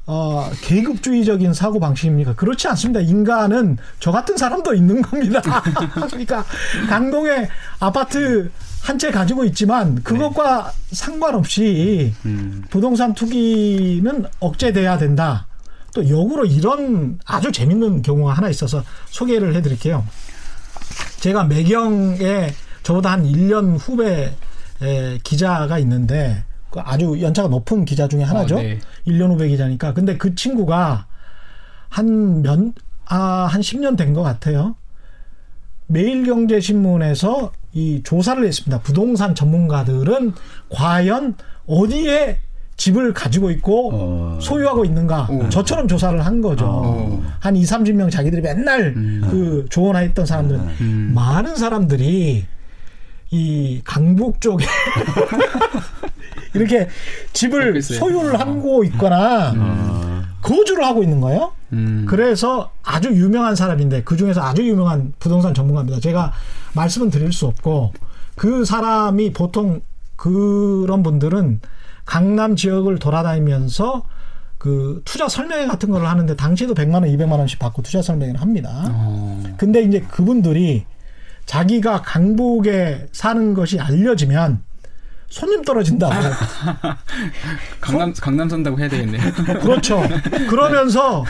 [0.06, 2.36] 어, 계급주의적인 사고 방식입니까?
[2.36, 3.00] 그렇지 않습니다.
[3.00, 5.42] 인간은 저 같은 사람도 있는 겁니다.
[6.12, 6.44] 그러니까
[6.90, 7.48] 강동에
[7.80, 8.52] 아파트
[8.84, 12.64] 한 채 가지고 있지만 그것과 상관없이 음.
[12.70, 15.48] 부동산 투기는 억제돼야 된다.
[15.96, 20.06] 또 역으로 이런 아주 재밌는 경우가 하나 있어서 소개를 해드릴게요.
[21.22, 22.50] 제가 매경에
[22.84, 24.36] 저보다 한 1년 후배
[24.82, 28.58] 에, 기자가 있는데 그 아주 연차가 높은 기자 중에 하나죠.
[28.58, 28.80] 어, 네.
[29.08, 29.94] 1년 후배 기자니까.
[29.94, 31.06] 근데 그 친구가
[31.88, 32.60] 한 몇,
[33.06, 34.76] 아, 한 10년 된 것 같아요.
[35.88, 38.82] 매일경제신문에서 이 조사를 했습니다.
[38.82, 40.34] 부동산 전문가들은
[40.70, 42.38] 과연 어디에
[42.76, 44.40] 집을 가지고 있고 어.
[44.42, 45.28] 소유하고 있는가.
[45.30, 45.50] 오.
[45.50, 46.66] 저처럼 조사를 한 거죠.
[46.66, 47.24] 오.
[47.40, 51.12] 한 2, 30명 자기들이 맨날 그 조언했던 사람들은 음.
[51.16, 52.46] 많은 사람들이
[53.32, 54.66] 이 강북 쪽에
[56.54, 56.88] 이렇게
[57.34, 57.82] 집을.
[57.82, 60.13] 소유를 하고 있거나 어.
[60.44, 61.54] 거주를 하고 있는 거예요.
[61.72, 62.06] 음.
[62.08, 66.00] 그래서 아주 유명한 사람인데 그 중에서 아주 유명한 부동산 전문가입니다.
[66.00, 66.34] 제가
[66.76, 67.94] 말씀은 드릴 수 없고
[68.36, 69.82] 그 사람이 보통
[70.16, 71.62] 그런 분들은
[72.06, 74.04] 강남 지역을 돌아다니면서
[74.58, 78.84] 그 투자 설명회 같은 거를 하는데 당시에도 100만 원, 200만 원씩 받고 투자 설명회를 합니다.
[78.92, 79.44] 어.
[79.58, 80.86] 근데 이제 그분들이
[81.46, 84.64] 자기가 강북에 사는 것이 알려지면
[85.34, 86.14] 손님 떨어진다고.
[87.82, 89.20] 강남 강남 산다고 해야 되겠네요.
[89.62, 90.00] 그렇죠.
[90.48, 91.26] 그러면서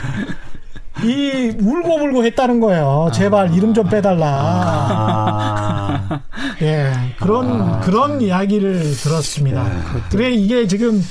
[1.02, 3.10] 이 울고 불고 했다는 거예요.
[3.14, 4.26] 제발 이름 좀 빼달라.
[4.28, 6.20] 아.
[6.60, 9.66] 예, 그런 그런 이야기를 들었습니다.
[10.10, 11.02] 그래 이게 지금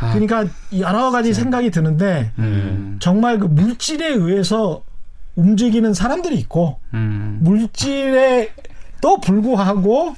[0.00, 0.46] 그러니까
[0.78, 2.96] 여러 가지 생각이 드는데 음.
[2.98, 4.82] 정말 그 물질에 의해서
[5.36, 7.40] 움직이는 사람들이 있고 음.
[7.42, 8.52] 물질에
[9.00, 10.14] 또 불구하고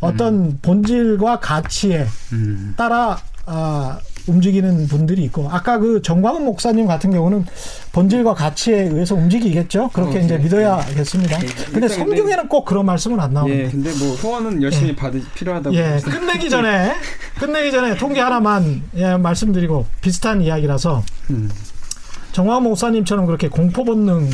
[0.00, 2.74] 어떤 본질과 가치에 음.
[2.76, 3.98] 따라 아,
[4.28, 7.44] 움직이는 분들이 있고 아까 그 정광훈 목사님 같은 경우는
[7.92, 9.90] 본질과 가치에 의해서 움직이겠죠.
[9.92, 10.44] 그렇게 어, 이제 네.
[10.44, 11.38] 믿어야겠습니다.
[11.38, 11.46] 네.
[11.46, 13.70] 근데 일단 성경에는 꼭 그런 말씀은 안 예, 나오는데.
[13.70, 15.74] 근데 뭐 후원은 열심히 받으 필요하다고.
[15.74, 16.94] 예, 끝내기 전에
[17.40, 21.50] 끝내기 전에 통계 하나만 예, 말씀드리고 비슷한 이야기라서 음.
[22.32, 24.28] 정광훈 목사님처럼 그렇게 공포 본능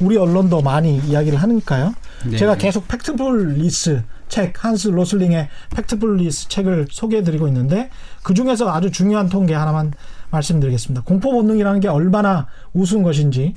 [0.00, 1.94] 우리 언론도 많이 이야기를 하니까요.
[2.28, 2.36] 네.
[2.36, 7.90] 제가 계속 Factfulness 책 한스 로슬링의 Factfulness 책을 소개해드리고 있는데
[8.22, 9.92] 그 중에서 아주 중요한 통계 하나만
[10.30, 11.02] 말씀드리겠습니다.
[11.04, 13.54] 공포 본능이라는 게 얼마나 우스운 것인지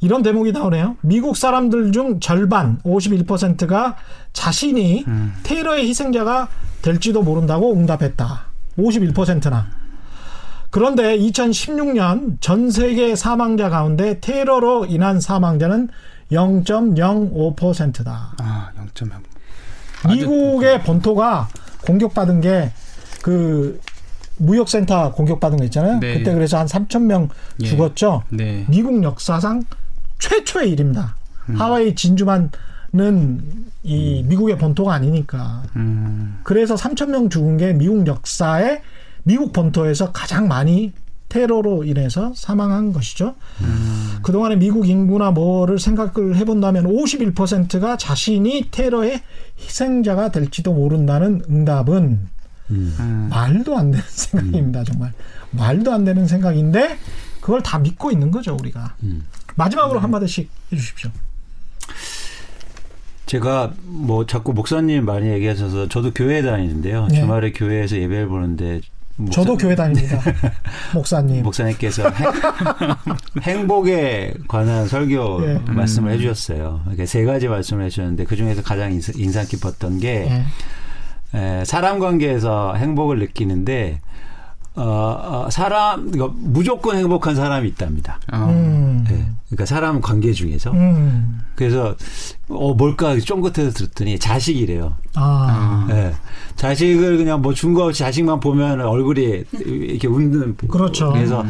[0.00, 0.96] 이런 대목이 나오네요.
[1.02, 3.96] 미국 사람들 중 절반 51%가
[4.32, 5.34] 자신이 음.
[5.42, 6.48] 테러의 희생자가
[6.82, 8.46] 될지도 모른다고 응답했다.
[8.78, 9.87] 51%나.
[10.70, 15.88] 그런데 2016년 전 세계 사망자 가운데 테러로 인한 사망자는
[16.32, 18.32] 0.05%다.
[18.38, 19.10] 아, 0.0.
[20.08, 21.48] 미국의 본토가
[21.84, 22.72] 공격받은 게
[23.22, 23.80] 그
[24.38, 25.98] 무역센터 공격받은 거 있잖아요.
[26.00, 26.18] 네.
[26.18, 27.28] 그때 그래서 한 3천 명
[27.60, 27.66] 예.
[27.66, 28.22] 죽었죠.
[28.30, 28.64] 네.
[28.68, 29.64] 미국 역사상
[30.18, 31.16] 최초의 일입니다.
[31.48, 31.56] 음.
[31.56, 32.50] 하와이 진주만은
[33.82, 35.64] 이 미국의 본토가 아니니까.
[35.76, 36.40] 음.
[36.44, 38.82] 그래서 3천 명 죽은 게 미국 역사에
[39.24, 40.92] 미국 본토에서 가장 많이
[41.28, 43.34] 테러로 인해서 사망한 것이죠.
[43.60, 44.18] 음.
[44.22, 49.22] 그동안에 미국 인구나 뭐를 생각을 해본다면 51%가 자신이 테러의
[49.58, 52.28] 희생자가 될지도 모른다는 응답은
[52.70, 52.96] 음.
[52.98, 53.28] 음.
[53.30, 54.84] 말도 안 되는 생각입니다.
[54.84, 55.12] 정말
[55.50, 56.96] 말도 안 되는 생각인데
[57.40, 58.94] 그걸 다 믿고 있는 거죠 우리가.
[59.02, 59.24] 음.
[59.54, 61.10] 마지막으로 한마디씩 해주십시오.
[63.26, 67.08] 제가 뭐 자꾸 목사님 많이 얘기하셔서 저도 교회 다니는데요.
[67.08, 67.20] 네.
[67.20, 68.80] 주말에 교회에서 예배를 보는데
[69.18, 70.20] 목사- 저도 교회 다닙니다.
[70.94, 71.42] 목사님.
[71.42, 72.04] 목사님께서
[73.42, 75.58] 행, 복에 관한 설교 예.
[75.72, 76.14] 말씀을 음.
[76.14, 76.82] 해주셨어요.
[76.86, 80.44] 이렇게 세 가지 말씀을 해주셨는데 그 중에서 가장 인상, 깊었던 게
[81.34, 81.38] 예.
[81.38, 84.00] 에, 사람 관계에서 행복을 느끼는데
[84.76, 84.82] 어,
[85.46, 88.20] 어, 사람 이거 무조건 행복한 사람이 있답니다.
[88.28, 88.44] 아.
[88.46, 89.04] 음.
[89.10, 89.26] 예.
[89.48, 91.40] 그러니까 사람 관계 중에서 음.
[91.54, 91.96] 그래서
[92.48, 94.94] 어 뭘까 쫑긋해서 들었더니 자식이래요.
[95.14, 95.86] 아.
[95.90, 96.12] 예.
[96.56, 100.56] 자식을 그냥 뭐 준 거 없이 자식만 보면 얼굴이 이렇게 웃는.
[100.68, 101.12] 그렇죠.
[101.12, 101.44] 그래서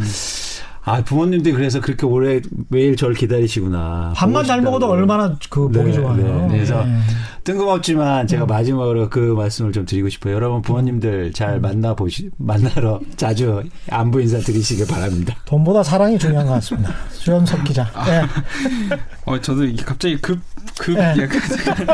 [0.88, 4.14] 아 부모님들이 그래서 그렇게 오래 매일 저를 기다리시구나.
[4.16, 4.86] 밥만 잘 먹어도.
[4.88, 6.16] 얼마나 그 네, 보기 좋아요.
[6.16, 6.48] 네.
[6.48, 6.98] 그래서 예.
[7.44, 8.46] 뜬금없지만 제가 음.
[8.46, 10.34] 마지막으로 그 말씀을 좀 드리고 싶어요.
[10.34, 15.36] 여러분 부모님들 잘 만나 보시 만나러 자주 안부 인사 드리시길 바랍니다.
[15.44, 16.94] 돈보다 사랑이 중요한 것 같습니다.
[17.20, 17.90] 주현석 기자.
[18.08, 18.22] 예.
[19.26, 20.40] 어, 저도 갑자기 급,
[20.78, 21.14] 급, 네.
[21.18, 21.40] 약간,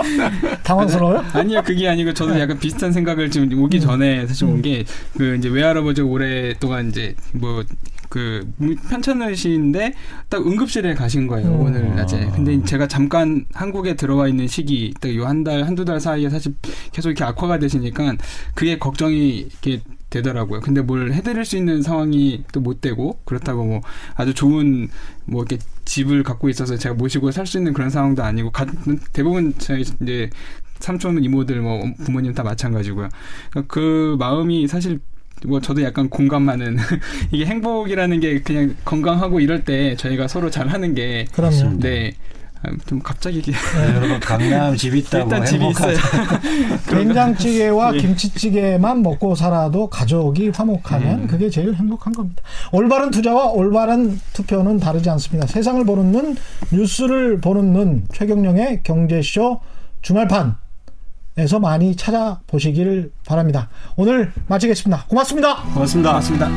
[0.62, 1.24] 당황스러워요?
[1.34, 3.80] 아니요, 그게 아니고 저도 약간 비슷한 생각을 지금 오기 음.
[3.80, 4.54] 전에 사실 음.
[4.54, 4.84] 온게
[5.16, 7.64] 그 이제 외할아버지 오랫동안 이제 뭐
[8.14, 8.48] 그
[8.88, 9.92] 편찮으신데
[10.28, 11.60] 딱 응급실에 가신 거예요 음.
[11.62, 12.22] 오늘 낮에.
[12.24, 12.30] 아.
[12.30, 16.54] 근데 제가 잠깐 한국에 들어와 있는 시기 딱 요 한 달 한두 달 사이에 사실
[16.92, 18.14] 계속 이렇게 악화가 되시니까
[18.54, 20.60] 그게 걱정이 이렇게 되더라고요.
[20.60, 23.80] 근데 뭘 해드릴 수 있는 상황이 또 못 되고 그렇다고 뭐
[24.14, 24.86] 아주 좋은
[25.24, 28.64] 뭐 이렇게 집을 갖고 있어서 제가 모시고 살 수 있는 그런 상황도 아니고 가,
[29.12, 30.30] 대부분 저희 이제
[30.78, 33.08] 삼촌 이모들 뭐 부모님 다 마찬가지고요.
[33.50, 35.00] 그러니까 그 마음이 사실
[35.44, 36.76] 뭐 저도 약간 공감하는
[37.30, 41.78] 이게 행복이라는 게 그냥 건강하고 이럴 때 저희가 서로 잘 하는 게 그럼요.
[41.80, 42.14] 네.
[42.62, 45.68] 아, 좀 갑자기 이게 네, 여러분 강남 집 있다고 일단 집이.
[45.68, 45.96] 있어요.
[46.88, 47.98] 된장찌개와 예.
[47.98, 51.26] 김치찌개만 먹고 살아도 가족이 화목하면 음.
[51.26, 52.42] 그게 제일 행복한 겁니다.
[52.72, 55.46] 올바른 투자와 올바른 투표는 다르지 않습니다.
[55.46, 56.36] 세상을 보는 눈,
[56.72, 59.60] 뉴스를 보는 눈, 최경령의 경제쇼
[60.00, 60.56] 주말판
[61.36, 63.68] 에서 많이 찾아보시길 바랍니다.
[63.96, 65.06] 오늘 마치겠습니다.
[65.06, 65.64] 고맙습니다.
[65.74, 66.12] 고맙습니다.
[66.12, 66.48] 맞습니다.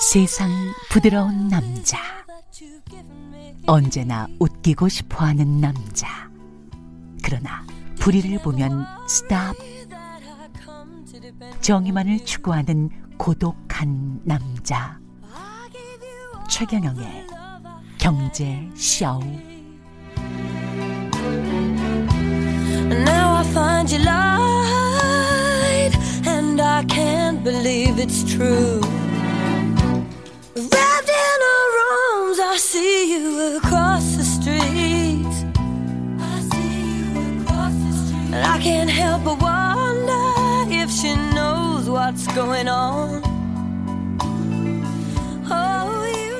[0.00, 0.50] 세상
[0.90, 1.98] 부드러운 남자.
[3.68, 6.28] 언제나 웃기고 싶어 하는 남자.
[7.22, 7.64] 그러나
[8.00, 9.54] 불의를 보면 스탑.
[11.60, 12.90] 정의만을 추구하는
[13.22, 14.98] 고독한 남자.
[16.50, 17.24] 최경영의
[17.96, 19.20] 경제 쇼.
[22.90, 25.96] Now I find you lied,
[26.26, 28.80] and I can't believe it's true.
[30.56, 31.78] Wrapped in her
[32.18, 35.30] arms, I see you across the street.
[36.18, 38.34] I see you across the street.
[38.34, 40.31] And I can't help but wonder
[42.06, 43.22] what's going on.
[45.48, 46.31] Oh, you